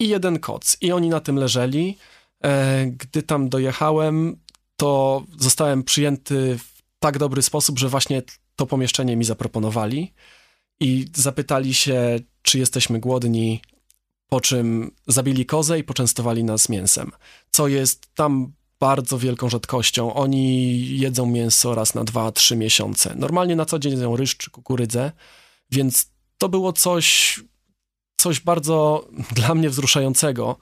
[0.00, 0.76] i jeden koc.
[0.80, 1.98] I oni na tym leżeli.
[2.44, 4.36] E, gdy tam dojechałem,
[4.76, 8.22] to zostałem przyjęty w tak dobry sposób, że właśnie
[8.56, 10.12] to pomieszczenie mi zaproponowali
[10.80, 13.60] i zapytali się, czy jesteśmy głodni
[14.28, 17.10] po czym zabili kozę i poczęstowali nas mięsem,
[17.50, 20.14] co jest tam bardzo wielką rzadkością.
[20.14, 23.14] Oni jedzą mięso raz na dwa, trzy miesiące.
[23.14, 25.12] Normalnie na co dzień jedzą ryż czy kukurydzę,
[25.70, 27.40] więc to było coś,
[28.16, 30.56] coś bardzo dla mnie wzruszającego.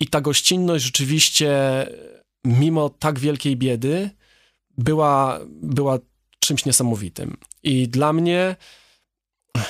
[0.00, 1.50] I ta gościnność rzeczywiście,
[2.44, 4.10] mimo tak wielkiej biedy,
[4.78, 5.98] była, była
[6.38, 7.36] czymś niesamowitym.
[7.62, 8.56] I dla mnie,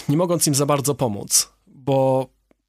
[0.08, 2.26] nie mogąc im za bardzo pomóc, bo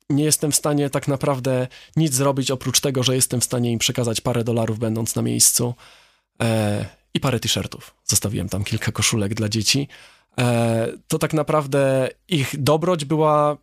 [0.10, 3.80] nie jestem w stanie tak naprawdę nic zrobić oprócz tego, że jestem w stanie im
[3.80, 5.74] przekazać parę dolarów będąc na miejscu
[6.42, 7.96] e, i parę t-shirtów.
[8.06, 9.88] Zostawiłem tam kilka koszulek dla dzieci.
[10.40, 13.58] E, to tak naprawdę ich dobroć była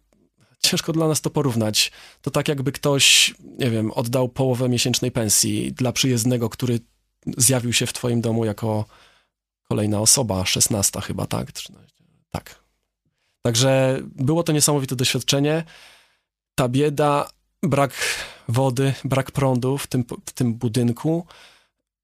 [0.59, 1.93] ciężko dla nas to porównać.
[2.23, 6.81] To tak jakby ktoś, nie wiem, oddał połowę miesięcznej pensji dla przyjezdnego, który
[7.37, 8.85] zjawił się w twoim domu jako
[9.69, 11.53] kolejna osoba, 16 chyba, tak?
[11.53, 12.05] 13.
[12.31, 12.60] Tak.
[13.43, 15.65] Także było to niesamowite doświadczenie
[16.55, 17.31] ta bieda,
[17.63, 17.93] brak
[18.49, 21.27] wody, brak prądu w tym, w tym budynku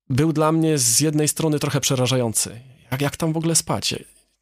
[0.09, 2.61] był dla mnie z jednej strony trochę przerażający.
[2.91, 3.95] Jak, jak tam w ogóle spać?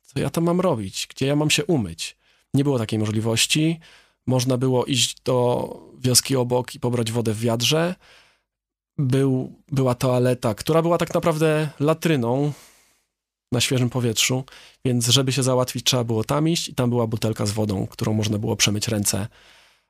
[0.02, 1.06] Co ja tam mam robić?
[1.10, 2.16] Gdzie ja mam się umyć?
[2.54, 3.80] Nie było takiej możliwości.
[4.26, 7.94] Można było iść do wioski obok i pobrać wodę w wiadrze.
[8.98, 12.52] Był, była toaleta, która była tak naprawdę latryną
[13.54, 14.44] na świeżym powietrzu,
[14.84, 18.12] więc żeby się załatwić, trzeba było tam iść i tam była butelka z wodą, którą
[18.12, 19.26] można było przemyć ręce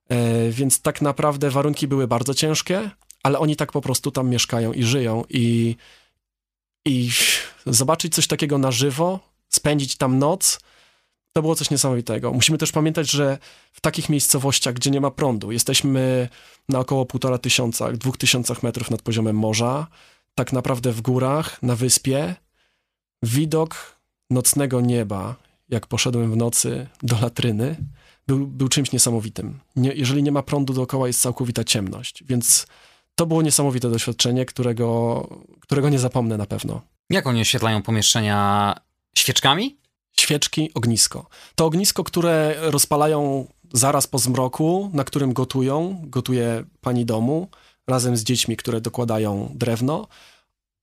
[0.09, 2.91] E, więc tak naprawdę warunki były bardzo ciężkie,
[3.23, 5.77] ale oni tak po prostu tam mieszkają i żyją i,
[6.85, 7.11] i
[7.67, 10.61] zobaczyć coś takiego na żywo, spędzić tam noc,
[11.33, 12.33] to było coś niesamowitego.
[12.33, 13.39] Musimy też pamiętać, że
[13.73, 16.29] w takich miejscowościach, gdzie nie ma prądu, jesteśmy
[16.69, 19.87] na około półtora tysiąca, dwóch tysiącach metrów nad poziomem morza,
[20.35, 22.35] tak naprawdę w górach, na wyspie,
[23.25, 23.97] widok
[24.31, 25.37] nocnego nieba,
[25.69, 27.77] jak poszedłem w nocy do latryny,
[28.27, 29.61] był, był czymś niesamowitym.
[29.77, 32.67] Nie, jeżeli nie ma prądu dookoła, jest całkowita ciemność, więc
[33.15, 35.29] to było niesamowite doświadczenie, którego,
[35.61, 36.81] którego nie zapomnę na pewno.
[37.11, 38.75] Jak oni oświetlają pomieszczenia
[39.17, 39.77] świeczkami?
[40.19, 41.27] Świeczki, ognisko.
[41.55, 47.49] To ognisko, które rozpalają zaraz po zmroku, na którym gotują, gotuje pani domu,
[47.87, 50.09] razem z dziećmi, które dokładają drewno.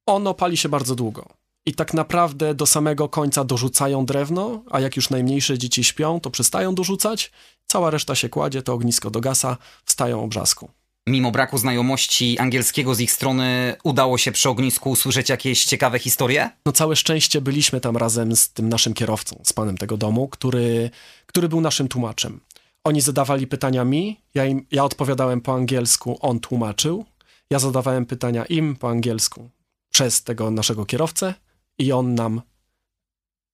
[0.06, 4.96] Ono pali się bardzo długo i tak naprawdę do samego końca dorzucają drewno, a jak
[4.96, 7.32] już najmniejsze dzieci śpią, to przestają dorzucać,
[7.68, 10.70] cała reszta się kładzie, to ognisko dogasa, wstają obrzasku.
[11.08, 16.50] Mimo braku znajomości angielskiego z ich strony, udało się przy ognisku usłyszeć jakieś ciekawe historie?
[16.66, 20.90] No całe szczęście byliśmy tam razem z tym naszym kierowcą, z panem tego domu, który,
[21.26, 22.40] który był naszym tłumaczem.
[22.84, 27.06] Oni zadawali pytania mi, ja, im, ja odpowiadałem po angielsku, on tłumaczył.
[27.50, 29.50] Ja zadawałem pytania im po angielsku
[29.92, 31.34] przez tego naszego kierowcę
[31.82, 32.42] i on nam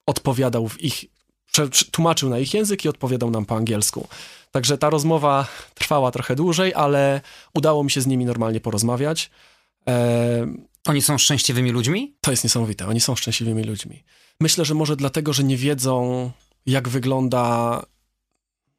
[0.05, 1.05] odpowiadał w ich,
[1.91, 4.07] tłumaczył na ich język i odpowiadał nam po angielsku.
[4.51, 7.21] Także ta rozmowa trwała trochę dłużej, ale
[7.53, 9.29] udało mi się z nimi normalnie porozmawiać.
[9.87, 10.47] E...
[10.87, 12.15] Oni są szczęśliwymi ludźmi?
[12.21, 14.03] To jest niesamowite, oni są szczęśliwymi ludźmi.
[14.41, 16.31] Myślę, że może dlatego, że nie wiedzą,
[16.65, 17.83] jak wygląda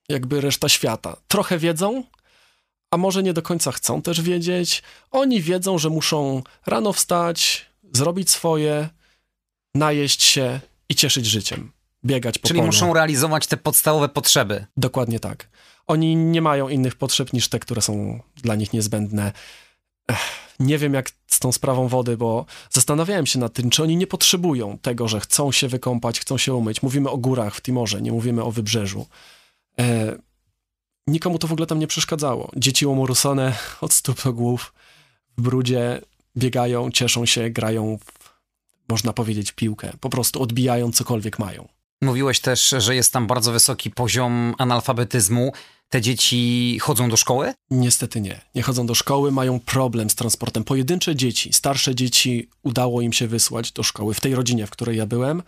[0.09, 1.17] jakby reszta świata.
[1.29, 2.05] Trochę wiedzą,
[2.91, 4.83] a może nie do końca chcą też wiedzieć.
[5.11, 8.89] Oni wiedzą, że muszą rano wstać, zrobić swoje,
[9.75, 11.73] najeść się i cieszyć życiem.
[12.05, 12.67] Biegać po Czyli polu.
[12.67, 14.67] muszą realizować te podstawowe potrzeby.
[14.77, 15.49] Dokładnie tak.
[15.87, 19.33] Oni nie mają innych potrzeb niż te, które są dla nich niezbędne.
[20.11, 20.19] Ech,
[20.61, 24.07] nie wiem jak z tą sprawą wody, bo zastanawiałem się nad tym, czy oni nie
[24.07, 26.83] potrzebują tego, że chcą się wykąpać, chcą się umyć.
[26.83, 29.07] Mówimy o górach w Timorze, nie mówimy o wybrzeżu.
[29.81, 30.17] E,
[31.07, 32.51] nikomu to w ogóle tam nie przeszkadzało.
[32.57, 34.75] Dzieci łomorusone od stóp do głów
[35.39, 36.01] w brudzie
[36.37, 37.99] biegają, cieszą się, grają
[38.89, 41.69] można powiedzieć, piłkę, po prostu odbijają cokolwiek mają.
[42.03, 45.53] Mówiłeś też, że jest tam bardzo wysoki poziom analfabetyzmu.
[45.89, 47.55] Te dzieci chodzą do szkoły?
[47.71, 48.41] Niestety nie.
[48.55, 50.65] Nie chodzą do szkoły, mają problem z transportem.
[50.65, 54.97] Pojedyncze dzieci, starsze dzieci udało im się wysłać do szkoły w tej rodzinie, w której
[54.97, 55.43] ja byłem.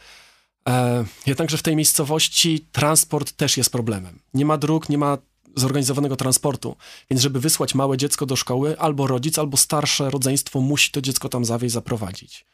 [0.68, 4.18] E, jednakże w tej miejscowości transport też jest problemem.
[4.34, 5.18] Nie ma dróg, nie ma
[5.56, 6.76] zorganizowanego transportu,
[7.10, 11.28] więc żeby wysłać małe dziecko do szkoły, albo rodzic, albo starsze rodzeństwo musi to dziecko
[11.28, 12.46] tam zawieźć, zaprowadzić.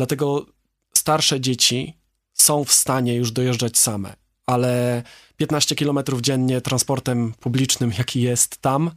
[0.00, 0.46] Dlatego
[0.94, 1.96] starsze dzieci
[2.34, 5.02] są w stanie już dojeżdżać same, ale
[5.36, 8.90] 15 km dziennie transportem publicznym, jaki jest tam,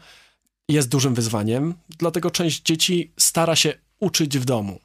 [0.69, 1.73] jest dużym wyzwaniem.
[1.89, 4.79] Dlatego część dzieci stara się uczyć w domu.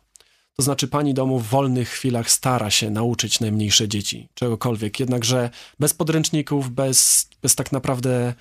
[0.56, 5.50] To znaczy, pani domu w wolnych chwilach stara się nauczyć najmniejsze dzieci czegokolwiek, jednakże
[5.80, 8.34] bez podręczników, bez, bez tak naprawdę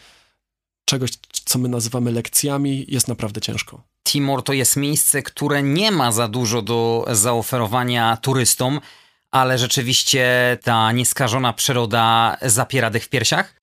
[0.87, 1.11] czegoś,
[1.45, 3.83] co my nazywamy lekcjami, jest naprawdę ciężko.
[4.07, 8.81] Timor to jest miejsce, które nie ma za dużo do zaoferowania turystom,
[9.31, 13.53] ale rzeczywiście ta nieskażona przyroda zapiera dych w piersiach?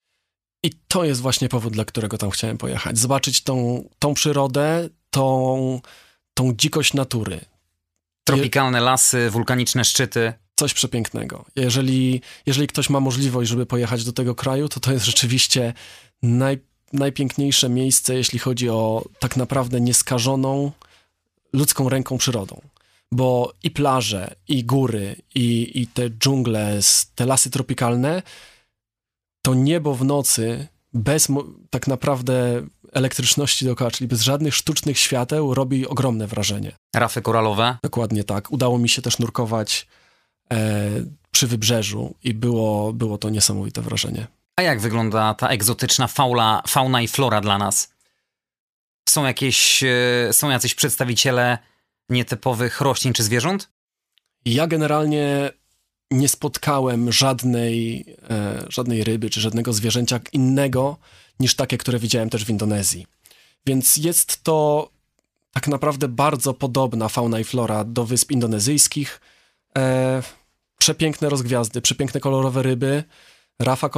[0.62, 2.98] I to jest właśnie powód, dla którego tam chciałem pojechać.
[2.98, 5.80] Zobaczyć tą, tą przyrodę, tą,
[6.34, 7.40] tą dzikość natury.
[8.24, 10.32] Tropikalne lasy, wulkaniczne szczyty.
[10.56, 11.44] Coś przepięknego.
[11.56, 15.74] Jeżeli, jeżeli ktoś ma możliwość, żeby pojechać do tego kraju, to to jest rzeczywiście
[16.22, 16.58] naj,
[16.95, 20.72] najpiękniejsze miejsce, jeśli chodzi o tak naprawdę nieskażoną
[21.53, 22.61] ludzką ręką przyrodą.
[23.12, 26.80] Bo i plaże, i góry, i, i te dżungle,
[27.14, 28.22] te lasy tropikalne,
[29.42, 31.28] to niebo w nocy bez
[31.70, 36.72] tak naprawdę elektryczności dookoła, czyli bez żadnych sztucznych świateł, robi ogromne wrażenie.
[36.97, 37.76] Rafy koralowe?
[37.82, 38.53] Dokładnie tak.
[38.53, 39.86] Udało mi się też nurkować
[40.53, 40.90] e,
[41.30, 44.26] przy wybrzeżu i było, było to niesamowite wrażenie.
[44.57, 47.94] A jak wygląda ta egzotyczna faula, fauna i flora dla nas?
[49.09, 51.59] Są jakieś, e, są jacyś przedstawiciele
[52.09, 53.70] nietypowych roślin czy zwierząt?
[54.44, 55.50] Ja generalnie
[56.11, 60.96] nie spotkałem żadnej, e, żadnej ryby czy żadnego zwierzęcia innego
[61.40, 63.07] niż takie, które widziałem też w Indonezji.
[63.66, 64.90] Więc jest to
[65.52, 69.20] tak naprawdę bardzo podobna fauna i flora do wysp indonezyjskich.
[69.78, 70.22] E,
[70.78, 73.05] przepiękne rozgwiazdy, przepiękne kolorowe ryby,
[73.59, 73.90] rafa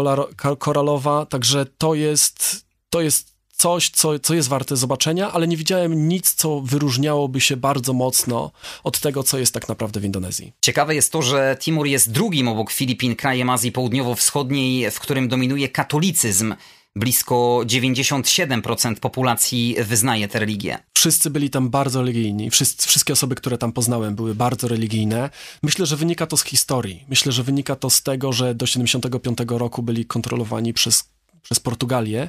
[0.59, 6.09] koralowa, także to jest, to jest coś, co, co jest warte zobaczenia, ale nie widziałem
[6.09, 8.53] nic, co wyróżniałoby się bardzo mocno
[8.85, 10.53] od tego, co jest tak naprawdę w Indonezji.
[10.61, 15.69] Ciekawe jest to, że Timor jest drugim obok Filipin krajem Azji Południowo-Wschodniej, w którym dominuje
[15.69, 16.55] katolicyzm.
[16.97, 20.79] Blisko 97% populacji wyznaje tę religię.
[20.95, 22.51] Wszyscy byli tam bardzo religijni.
[22.51, 25.31] Wszyscy, wszystkie osoby, które tam poznałem, były bardzo religijne.
[25.63, 27.05] Myślę, że wynika to z historii.
[27.09, 31.11] Myślę, że wynika to z tego, że do 75 roku byli kontrolowani przez,
[31.43, 32.29] przez Portugalię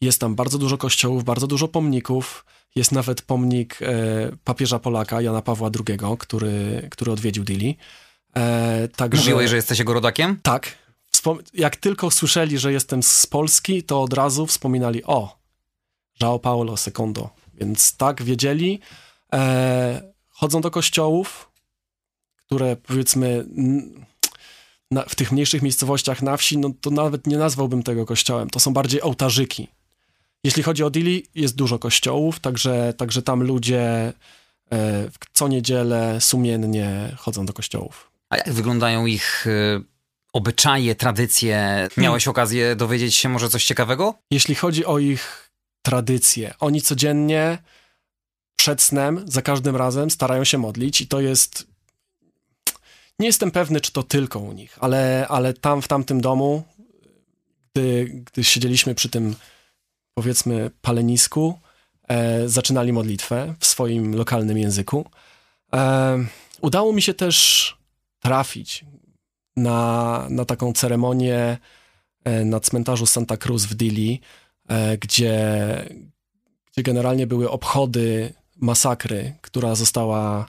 [0.00, 2.44] jest tam bardzo dużo kościołów, bardzo dużo pomników.
[2.76, 3.86] Jest nawet pomnik e,
[4.44, 7.76] papieża Polaka, Jana Pawła II, który, który odwiedził Dili.
[8.36, 9.22] E, także...
[9.22, 10.38] Mówiłeś, że jesteś jego rodakiem?
[10.42, 10.80] Tak.
[11.54, 15.38] Jak tylko słyszeli, że jestem z Polski, to od razu wspominali, o,
[16.22, 17.14] João Paulo II.
[17.54, 18.80] Więc tak, wiedzieli.
[19.34, 21.50] E, chodzą do kościołów,
[22.36, 23.46] które powiedzmy
[24.90, 28.50] na, w tych mniejszych miejscowościach na wsi, no to nawet nie nazwałbym tego kościołem.
[28.50, 29.68] To są bardziej ołtarzyki.
[30.44, 34.12] Jeśli chodzi o Dili, jest dużo kościołów, także, także tam ludzie
[34.72, 38.10] e, co niedzielę sumiennie chodzą do kościołów.
[38.28, 39.80] A jak wyglądają ich e,
[40.32, 41.56] obyczaje, tradycje?
[41.56, 41.90] Hmm.
[41.96, 42.34] Miałeś hmm.
[42.34, 44.14] okazję dowiedzieć się może coś ciekawego?
[44.30, 45.50] Jeśli chodzi o ich
[45.82, 47.58] tradycje, oni codziennie
[48.56, 51.66] przed snem, za każdym razem starają się modlić i to jest...
[53.18, 56.62] Nie jestem pewny, czy to tylko u nich, ale, ale tam w tamtym domu,
[57.74, 59.36] gdy, gdy siedzieliśmy przy tym
[60.14, 61.58] powiedzmy palenisku,
[62.08, 65.10] e, zaczynali modlitwę w swoim lokalnym języku.
[65.74, 66.18] E,
[66.60, 67.76] udało mi się też
[68.20, 68.84] trafić
[69.56, 71.58] na, na taką ceremonię
[72.24, 74.20] e, na cmentarzu Santa Cruz w Dili,
[74.68, 75.34] e, gdzie,
[76.72, 80.46] gdzie generalnie były obchody masakry, która została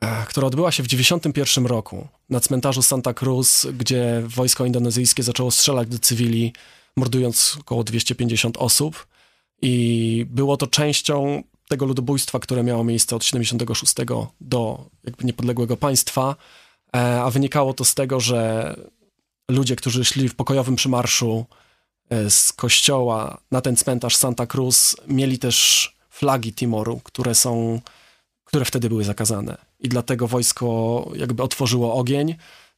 [0.00, 5.50] e, która odbyła się w 1991 roku na cmentarzu Santa Cruz, gdzie wojsko indonezyjskie zaczęło
[5.50, 6.52] strzelać do cywili
[6.96, 9.06] mordując około 250 osób.
[9.62, 13.94] I było to częścią tego ludobójstwa, które miało miejsce od 76
[14.40, 16.36] do jakby niepodległego państwa,
[17.24, 18.74] a wynikało to z tego, że
[19.50, 21.46] ludzie, którzy szli w pokojowym przymarszu
[22.10, 27.80] e, z kościoła na ten cmentarz Santa Cruz, mieli też flagi Timoru, które są,
[28.44, 29.56] które wtedy były zakazane.
[29.80, 32.36] I dlatego wojsko jakby otworzyło ogień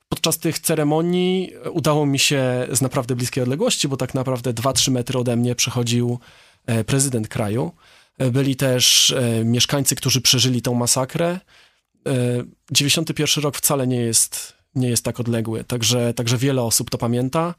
[0.08, 5.18] podczas tych ceremonii udało mi się z naprawdę bliskiej odległości, bo tak naprawdę 2-3 metry
[5.18, 6.18] ode mnie przechodził
[6.66, 7.72] e, prezydent kraju.
[8.18, 11.40] E, byli też e, mieszkańcy, którzy przeżyli tą masakrę.
[12.70, 17.54] 91 rok wcale nie jest, nie jest tak odległy, także, także wiele osób to pamięta.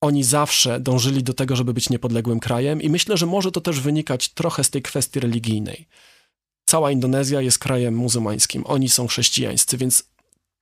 [0.00, 3.80] Oni zawsze dążyli do tego, żeby być niepodległym krajem, i myślę, że może to też
[3.80, 5.88] wynikać trochę z tej kwestii religijnej.
[6.64, 10.04] Cała Indonezja jest krajem muzułmańskim, oni są chrześcijańscy, więc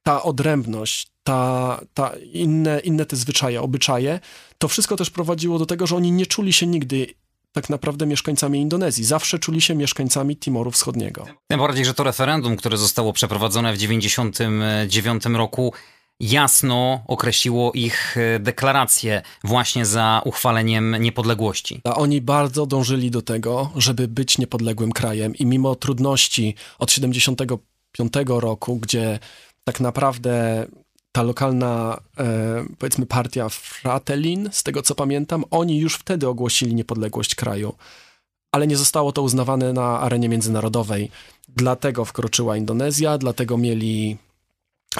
[0.02, 4.20] ta odrębność, ta, ta inne, inne te zwyczaje, obyczaje,
[4.58, 7.06] to wszystko też prowadziło do tego, że oni nie czuli się nigdy
[7.52, 9.04] tak naprawdę mieszkańcami Indonezji.
[9.04, 11.26] Zawsze czuli się mieszkańcami Timoru Wschodniego.
[11.48, 15.72] Tym bardziej, że to referendum, które zostało przeprowadzone w 1999 roku,
[16.20, 21.80] jasno określiło ich e, deklarację właśnie za uchwaleniem niepodległości.
[21.84, 28.12] A oni bardzo dążyli do tego, żeby być niepodległym krajem i mimo trudności od 1975
[28.28, 29.18] roku, gdzie
[29.64, 30.66] tak naprawdę
[31.12, 37.34] ta lokalna, e, powiedzmy, partia Fratelin, z tego co pamiętam, oni już wtedy ogłosili niepodległość
[37.34, 37.74] kraju,
[38.52, 41.10] ale nie zostało to uznawane na arenie międzynarodowej.
[41.48, 44.16] Dlatego wkroczyła Indonezja, dlatego mieli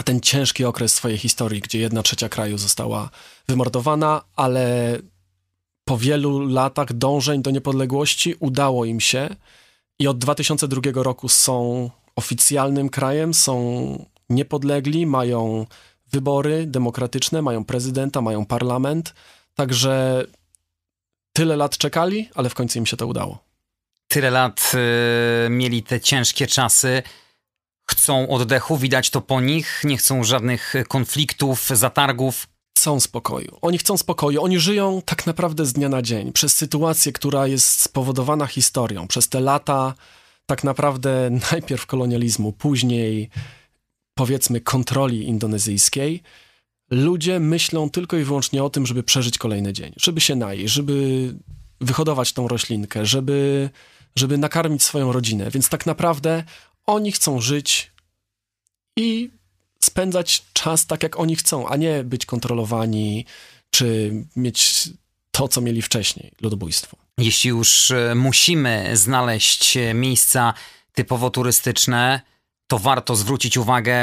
[0.04, 3.11] ten ciężki okres swojej historii, gdzie jedna trzecia kraju została
[3.48, 4.96] wymordowana, ale
[5.84, 9.36] po wielu latach dążeń do niepodległości udało im się
[9.98, 15.66] i od 2002 roku są oficjalnym krajem, są niepodlegli, mają
[16.12, 19.14] wybory demokratyczne, mają prezydenta, mają parlament,
[19.54, 20.24] także
[21.32, 23.38] tyle lat czekali, ale w końcu im się to udało.
[24.08, 24.72] Tyle lat
[25.46, 27.02] y, mieli te ciężkie czasy
[27.90, 32.46] chcą oddechu, widać to po nich, nie chcą żadnych konfliktów, zatargów.
[32.78, 33.58] Chcą spokoju.
[33.62, 34.42] Oni chcą spokoju.
[34.42, 36.32] Oni żyją tak naprawdę z dnia na dzień.
[36.32, 39.94] Przez sytuację, która jest spowodowana historią, przez te lata
[40.46, 43.30] tak naprawdę najpierw kolonializmu, później
[44.21, 46.23] powiedzmy kontroli indonezyjskiej,
[46.91, 50.95] ludzie myślą tylko i wyłącznie o tym, żeby przeżyć kolejny dzień, żeby się najeść, żeby
[51.81, 53.71] wyhodować tą roślinkę, żeby,
[54.16, 55.51] żeby nakarmić swoją rodzinę.
[55.51, 56.45] Więc tak naprawdę
[56.87, 57.93] oni chcą żyć
[58.97, 59.31] i
[59.85, 63.25] spędzać czas tak, jak oni chcą, a nie być kontrolowani,
[63.71, 64.89] czy mieć
[65.31, 66.97] to, co mieli wcześniej, ludobójstwo.
[67.18, 70.55] Jeśli już e, musimy znaleźć e, miejsca
[70.93, 72.30] typowo turystyczne,
[72.71, 73.97] to warto zwrócić uwagę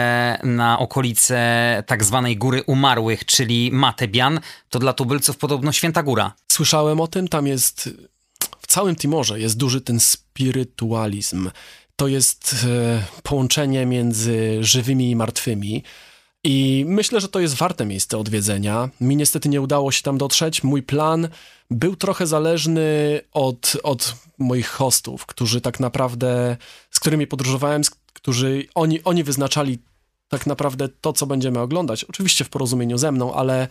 [0.44, 4.40] na okolice tak zwanej Góry Umarłych, czyli Matebian.
[4.70, 6.34] To dla tubylców podobno święta góra.
[6.52, 7.90] Słyszałem o tym, tam jest
[8.60, 11.50] w całym Timorze jest duży ten spirytualizm
[11.98, 15.84] to jest e, połączenie między żywymi i martwymi.
[16.44, 18.90] I myślę, że to jest warte miejsce odwiedzenia.
[19.02, 20.64] Mi niestety nie udało się tam dotrzeć.
[20.64, 21.30] Mój plan
[21.72, 26.58] był trochę zależny od, od moich hostów, którzy tak naprawdę,
[26.92, 29.80] z którymi podróżowałem, z, którzy oni, oni wyznaczali
[30.30, 32.04] tak naprawdę to, co będziemy oglądać.
[32.04, 33.68] Oczywiście w porozumieniu ze mną, ale,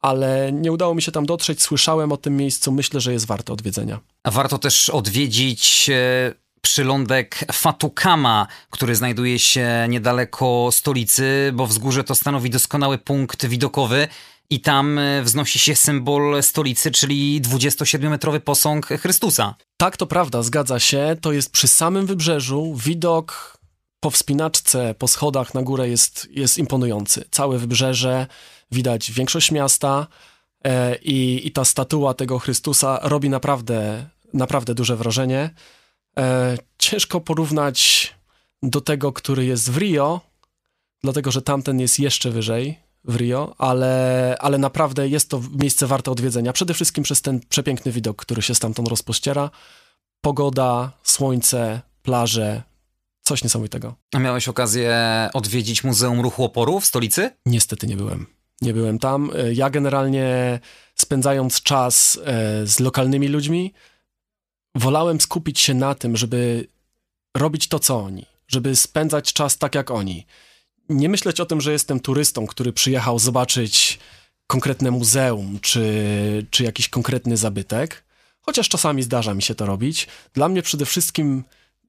[0.00, 1.62] ale nie udało mi się tam dotrzeć.
[1.62, 4.00] Słyszałem o tym miejscu, myślę, że jest warte odwiedzenia.
[4.22, 12.14] A warto też odwiedzić e, przylądek Fatukama, który znajduje się niedaleko stolicy, bo wzgórze to
[12.14, 14.08] stanowi doskonały punkt widokowy
[14.50, 19.54] i tam e, wznosi się symbol stolicy, czyli 27-metrowy posąg Chrystusa.
[19.76, 21.16] Tak, to prawda, zgadza się.
[21.20, 22.74] To jest przy samym wybrzeżu.
[22.74, 23.58] Widok
[24.04, 27.24] po wspinaczce, po schodach na górę jest, jest imponujący.
[27.30, 28.26] Całe wybrzeże,
[28.72, 30.06] widać większość miasta
[30.64, 35.50] e, i, i ta statua tego Chrystusa robi naprawdę, naprawdę duże wrażenie.
[36.18, 38.14] E, ciężko porównać
[38.62, 40.20] do tego, który jest w Rio,
[41.02, 46.10] dlatego że tamten jest jeszcze wyżej w Rio, ale, ale naprawdę jest to miejsce warte
[46.10, 46.52] odwiedzenia.
[46.52, 49.50] Przede wszystkim przez ten przepiękny widok, który się stamtąd rozpościera.
[50.20, 52.62] Pogoda, słońce, plaże,
[53.24, 53.94] coś niesamowitego.
[54.14, 54.96] A miałeś okazję
[55.34, 57.30] odwiedzić Muzeum Ruchu Oporu w stolicy?
[57.46, 58.26] Niestety nie byłem.
[58.60, 59.30] Nie byłem tam.
[59.36, 60.60] E, ja generalnie
[60.94, 63.72] spędzając czas e, z lokalnymi ludźmi,
[64.74, 66.68] wolałem skupić się na tym, żeby
[67.36, 70.26] robić to, co oni, żeby spędzać czas tak jak oni.
[70.88, 73.98] Nie myśleć o tym, że jestem turystą, który przyjechał zobaczyć
[74.46, 78.04] konkretne muzeum czy, czy jakiś konkretny zabytek,
[78.40, 80.08] chociaż czasami zdarza mi się to robić.
[80.34, 81.44] Dla mnie przede wszystkim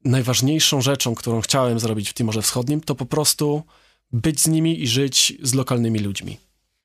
[0.06, 3.64] najważniejszą rzeczą, którą chciałem zrobić w Timorze Wschodnim, to po prostu
[4.12, 6.38] być z nimi i żyć z lokalnymi ludźmi.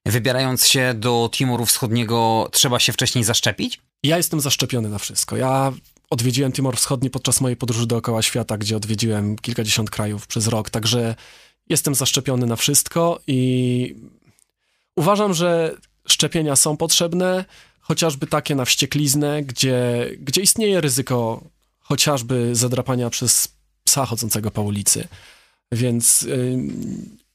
[0.06, 3.80] Wybierając się do Timoru Wschodniego, trzeba się wcześniej zaszczepić?
[4.02, 5.36] Ja jestem zaszczepiony na wszystko.
[5.36, 5.72] Ja
[6.10, 11.14] odwiedziłem Timor Wschodni podczas mojej podróży dookoła świata, gdzie odwiedziłem kilkadziesiąt krajów przez rok, także
[11.68, 13.94] jestem zaszczepiony na wszystko i
[14.96, 17.44] uważam, że szczepienia są potrzebne,
[17.80, 21.44] chociażby takie na wściekliznę, gdzie, gdzie istnieje ryzyko
[21.90, 23.48] chociażby zadrapania przez
[23.84, 25.08] psa chodzącego po ulicy.
[25.72, 26.58] Więc yy,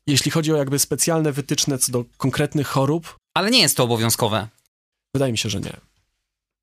[0.08, 3.16] jeśli chodzi o jakby specjalne wytyczne co do konkretnych chorób.
[3.34, 4.48] Ale nie jest to obowiązkowe.
[5.14, 5.78] Wydaje mi się, że nie.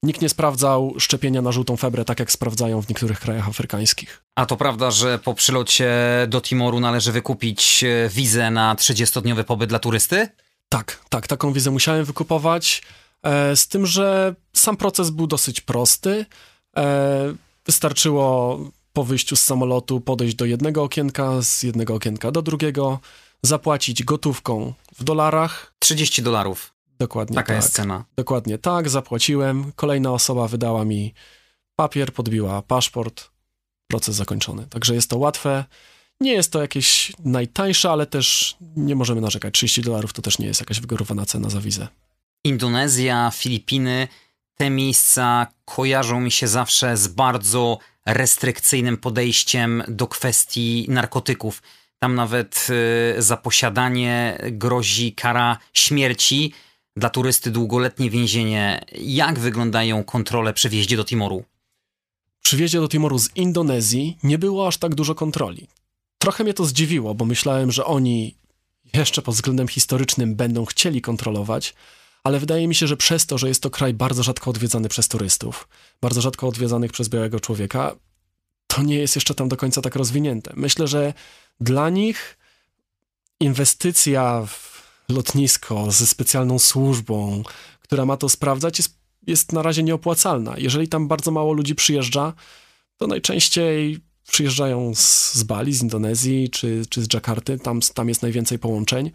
[0.03, 4.25] Nikt nie sprawdzał szczepienia na żółtą febrę, tak jak sprawdzają w niektórych krajach afrykańskich.
[4.35, 5.93] A to prawda, że po przylocie
[6.29, 10.29] do Timoru należy wykupić e, wizę na 30-dniowy pobyt dla turysty?
[10.69, 12.83] Tak, tak, taką wizę musiałem wykupować.
[13.23, 16.27] E, z tym, że sam proces był dosyć prosty.
[16.77, 17.35] E,
[17.67, 18.59] wystarczyło
[18.93, 22.99] po wyjściu z samolotu podejść do jednego okienka, z jednego okienka do drugiego,
[23.43, 25.75] zapłacić gotówką w dolarach.
[25.79, 26.73] 30 dolarów.
[26.99, 27.57] Dokładnie Taka tak.
[27.57, 28.05] jest cena.
[28.17, 29.73] Dokładnie tak, zapłaciłem.
[29.77, 31.15] Kolejna osoba wydała mi
[31.77, 33.31] papier, podbiła paszport,
[33.87, 34.67] proces zakończony.
[34.67, 35.65] Także jest to łatwe.
[36.21, 39.55] Nie jest to jakieś najtańsze, ale też nie możemy narzekać.
[39.55, 41.89] 30 dolarów to też nie jest jakaś wygórowana cena za wizę.
[42.45, 44.09] Indonezja, Filipiny,
[44.57, 51.63] te miejsca kojarzą mi się zawsze z bardzo restrykcyjnym podejściem do kwestii narkotyków.
[51.99, 52.67] Tam nawet
[53.19, 56.53] y, za posiadanie grozi kara śmierci,
[56.97, 58.85] dla turysty długoletnie więzienie.
[58.99, 61.45] Jak wyglądają kontrole przy wjeździe do Timoru?
[62.43, 65.69] Przy wjeździe do Timoru z Indonezji nie było aż tak dużo kontroli.
[66.19, 68.35] Trochę mnie to zdziwiło, bo myślałem, że oni
[68.95, 71.75] jeszcze pod względem historycznym będą chcieli kontrolować,
[72.25, 75.09] ale wydaje mi się, że przez to, że jest to kraj bardzo rzadko odwiedzany przez
[75.09, 75.69] turystów,
[76.01, 77.95] bardzo rzadko odwiedzanych przez białego człowieka,
[78.67, 80.53] to nie jest jeszcze tam do końca tak rozwinięte.
[80.57, 81.15] Myślę, że
[81.61, 82.39] dla nich
[83.41, 87.43] inwestycja w lotnisko ze specjalną służbą,
[87.81, 90.55] która ma to sprawdzać, jest, jest na razie nieopłacalna.
[90.59, 92.33] Jeżeli tam bardzo mało ludzi przyjeżdża,
[92.97, 94.01] to najczęściej
[94.31, 99.11] przyjeżdżają z, z Bali, z Indonezji czy, czy z Dżakarty, tam, tam jest najwięcej połączeń.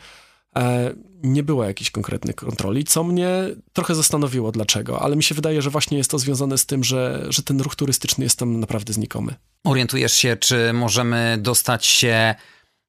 [0.56, 0.94] E,
[1.24, 3.30] nie było jakichś konkretnych kontroli, co mnie
[3.74, 7.26] trochę zastanowiło dlaczego, ale mi się wydaje, że właśnie jest to związane z tym, że,
[7.30, 9.36] że ten ruch turystyczny jest tam naprawdę znikomy.
[9.64, 12.36] Orientujesz się, czy możemy dostać się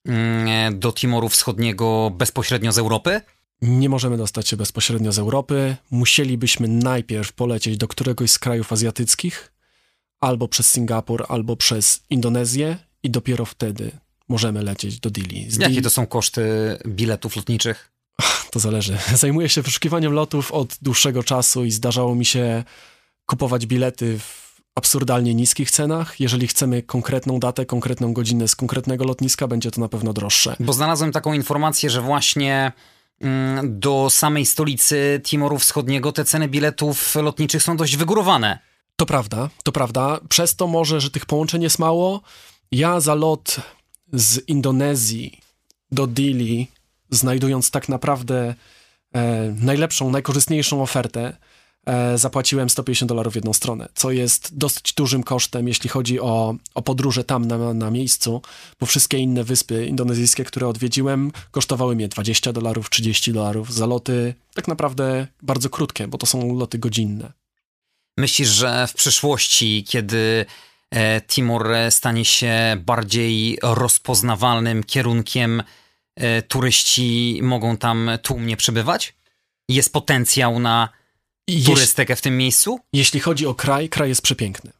[0.07, 3.21] mm, do Timoru Wschodniego bezpośrednio z Europy?
[3.63, 5.77] Nie możemy dostać się bezpośrednio z Europy.
[5.91, 9.53] Musielibyśmy najpierw polecieć do któregoś z krajów azjatyckich,
[10.21, 13.91] albo przez Singapur, albo przez Indonezję, i dopiero wtedy
[14.29, 15.51] możemy lecieć do Dili.
[15.51, 16.43] Z Jakie to są koszty
[16.87, 17.91] biletów lotniczych?
[18.51, 18.99] To zależy.
[19.14, 22.64] Zajmuję się wyszukiwaniem lotów od dłuższego czasu i zdarzało mi się
[23.26, 26.20] kupować bilety w absurdalnie niskich cenach.
[26.20, 30.57] Jeżeli chcemy konkretną datę, konkretną godzinę z konkretnego lotniska, będzie to na pewno droższe.
[30.61, 32.72] Bo znalazłem taką informację, że właśnie
[33.20, 38.59] mm, do samej stolicy Timoru Wschodniego te ceny biletów lotniczych są dość wygórowane.
[38.97, 40.20] To prawda, to prawda.
[40.29, 42.20] Przez to może, że tych połączeń jest mało.
[42.72, 43.57] Ja za lot
[44.13, 45.41] z Indonezji
[45.91, 46.69] do Dili,
[47.11, 48.55] znajdując tak naprawdę
[49.15, 51.37] e, najlepszą, najkorzystniejszą ofertę,
[51.87, 56.55] e, zapłaciłem 150 dolarów w jedną stronę, co jest dosyć dużym kosztem, jeśli chodzi o,
[56.75, 58.43] o podróże tam na, na miejscu,
[58.81, 64.35] bo wszystkie inne wyspy indonezyjskie, które odwiedziłem, kosztowały mnie 20 dolarów, 30 dolarów za loty
[64.55, 67.33] tak naprawdę bardzo krótkie, bo to są loty godzinne.
[68.17, 70.47] Myślisz, że w przyszłości, kiedy
[71.26, 75.62] Timur stanie się bardziej rozpoznawalnym kierunkiem.
[76.16, 79.14] E, turyści mogą tam tłumnie przybywać?
[79.68, 80.89] Jest potencjał na
[81.66, 82.80] turystykę w tym miejscu?
[82.93, 84.72] Jeśli chodzi o kraj, kraj jest przepiękny.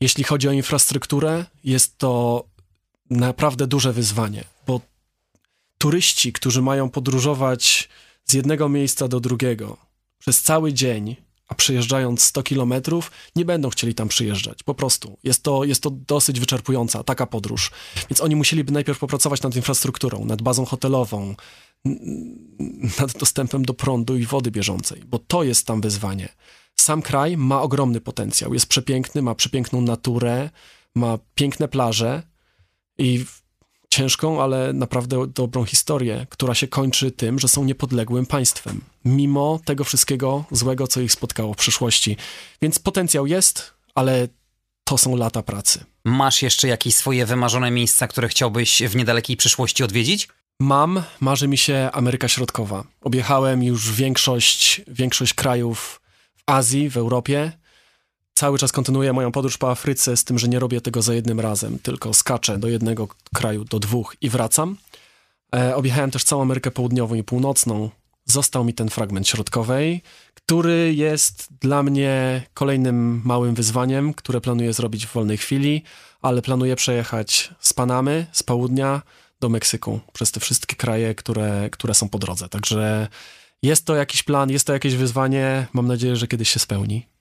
[0.00, 2.44] Jeśli chodzi o infrastrukturę, jest to
[3.10, 4.80] naprawdę duże wyzwanie, bo
[5.78, 7.88] turyści, którzy mają podróżować
[8.24, 9.76] z jednego miejsca do drugiego
[10.18, 11.16] przez cały dzień,
[11.48, 14.62] a przejeżdżając 100 kilometrów, nie będą chcieli tam przyjeżdżać.
[14.62, 15.18] Po prostu.
[15.22, 17.70] Jest to, jest to dosyć wyczerpująca taka podróż.
[18.10, 21.34] Więc oni musieliby najpierw popracować nad infrastrukturą, nad bazą hotelową,
[23.00, 26.28] nad dostępem do prądu i wody bieżącej, bo to jest tam wyzwanie.
[26.76, 28.54] Sam kraj ma ogromny potencjał.
[28.54, 30.50] Jest przepiękny, ma przepiękną naturę,
[30.94, 32.22] ma piękne plaże
[32.98, 33.24] i
[33.94, 39.84] ciężką, ale naprawdę dobrą historię, która się kończy tym, że są niepodległym państwem, mimo tego
[39.84, 42.16] wszystkiego złego, co ich spotkało w przyszłości.
[42.62, 44.28] Więc potencjał jest, ale
[44.84, 45.84] to są lata pracy.
[46.04, 50.28] Masz jeszcze jakieś swoje wymarzone miejsca, które chciałbyś w niedalekiej przyszłości odwiedzić?
[50.60, 52.84] Mam, marzy mi się Ameryka Środkowa.
[53.00, 56.00] Objechałem już większość, większość krajów
[56.36, 57.52] w Azji, w Europie
[58.34, 61.40] cały czas kontynuuję moją podróż po Afryce z tym, że nie robię tego za jednym
[61.40, 64.76] razem, tylko skaczę do jednego kraju, do dwóch i wracam.
[65.56, 67.90] E, objechałem też całą Amerykę Południową i Północną.
[68.24, 70.02] Został mi ten fragment środkowej,
[70.34, 75.82] który jest dla mnie kolejnym małym wyzwaniem, które planuję zrobić w wolnej chwili,
[76.22, 79.02] ale planuję przejechać z Panamy, z południa
[79.40, 82.48] do Meksyku, przez te wszystkie kraje, które, które są po drodze.
[82.48, 83.08] Także
[83.62, 85.66] jest to jakiś plan, jest to jakieś wyzwanie.
[85.72, 87.13] Mam nadzieję, że kiedyś się spełni.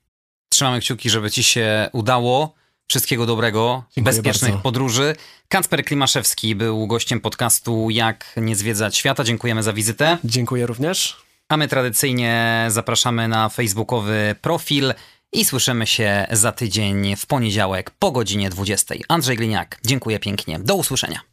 [0.53, 2.53] Trzymamy kciuki, żeby ci się udało.
[2.87, 4.63] Wszystkiego dobrego, Dziękuję bezpiecznych bardzo.
[4.63, 5.15] podróży.
[5.47, 9.23] Kacper Klimaszewski był gościem podcastu Jak nie zwiedzać świata.
[9.23, 10.17] Dziękujemy za wizytę.
[10.23, 11.17] Dziękuję również.
[11.49, 14.93] A my tradycyjnie zapraszamy na facebookowy profil
[15.31, 18.95] i słyszymy się za tydzień w poniedziałek po godzinie 20.
[19.07, 20.59] Andrzej Gliniak, dziękuję pięknie.
[20.59, 21.32] Do usłyszenia.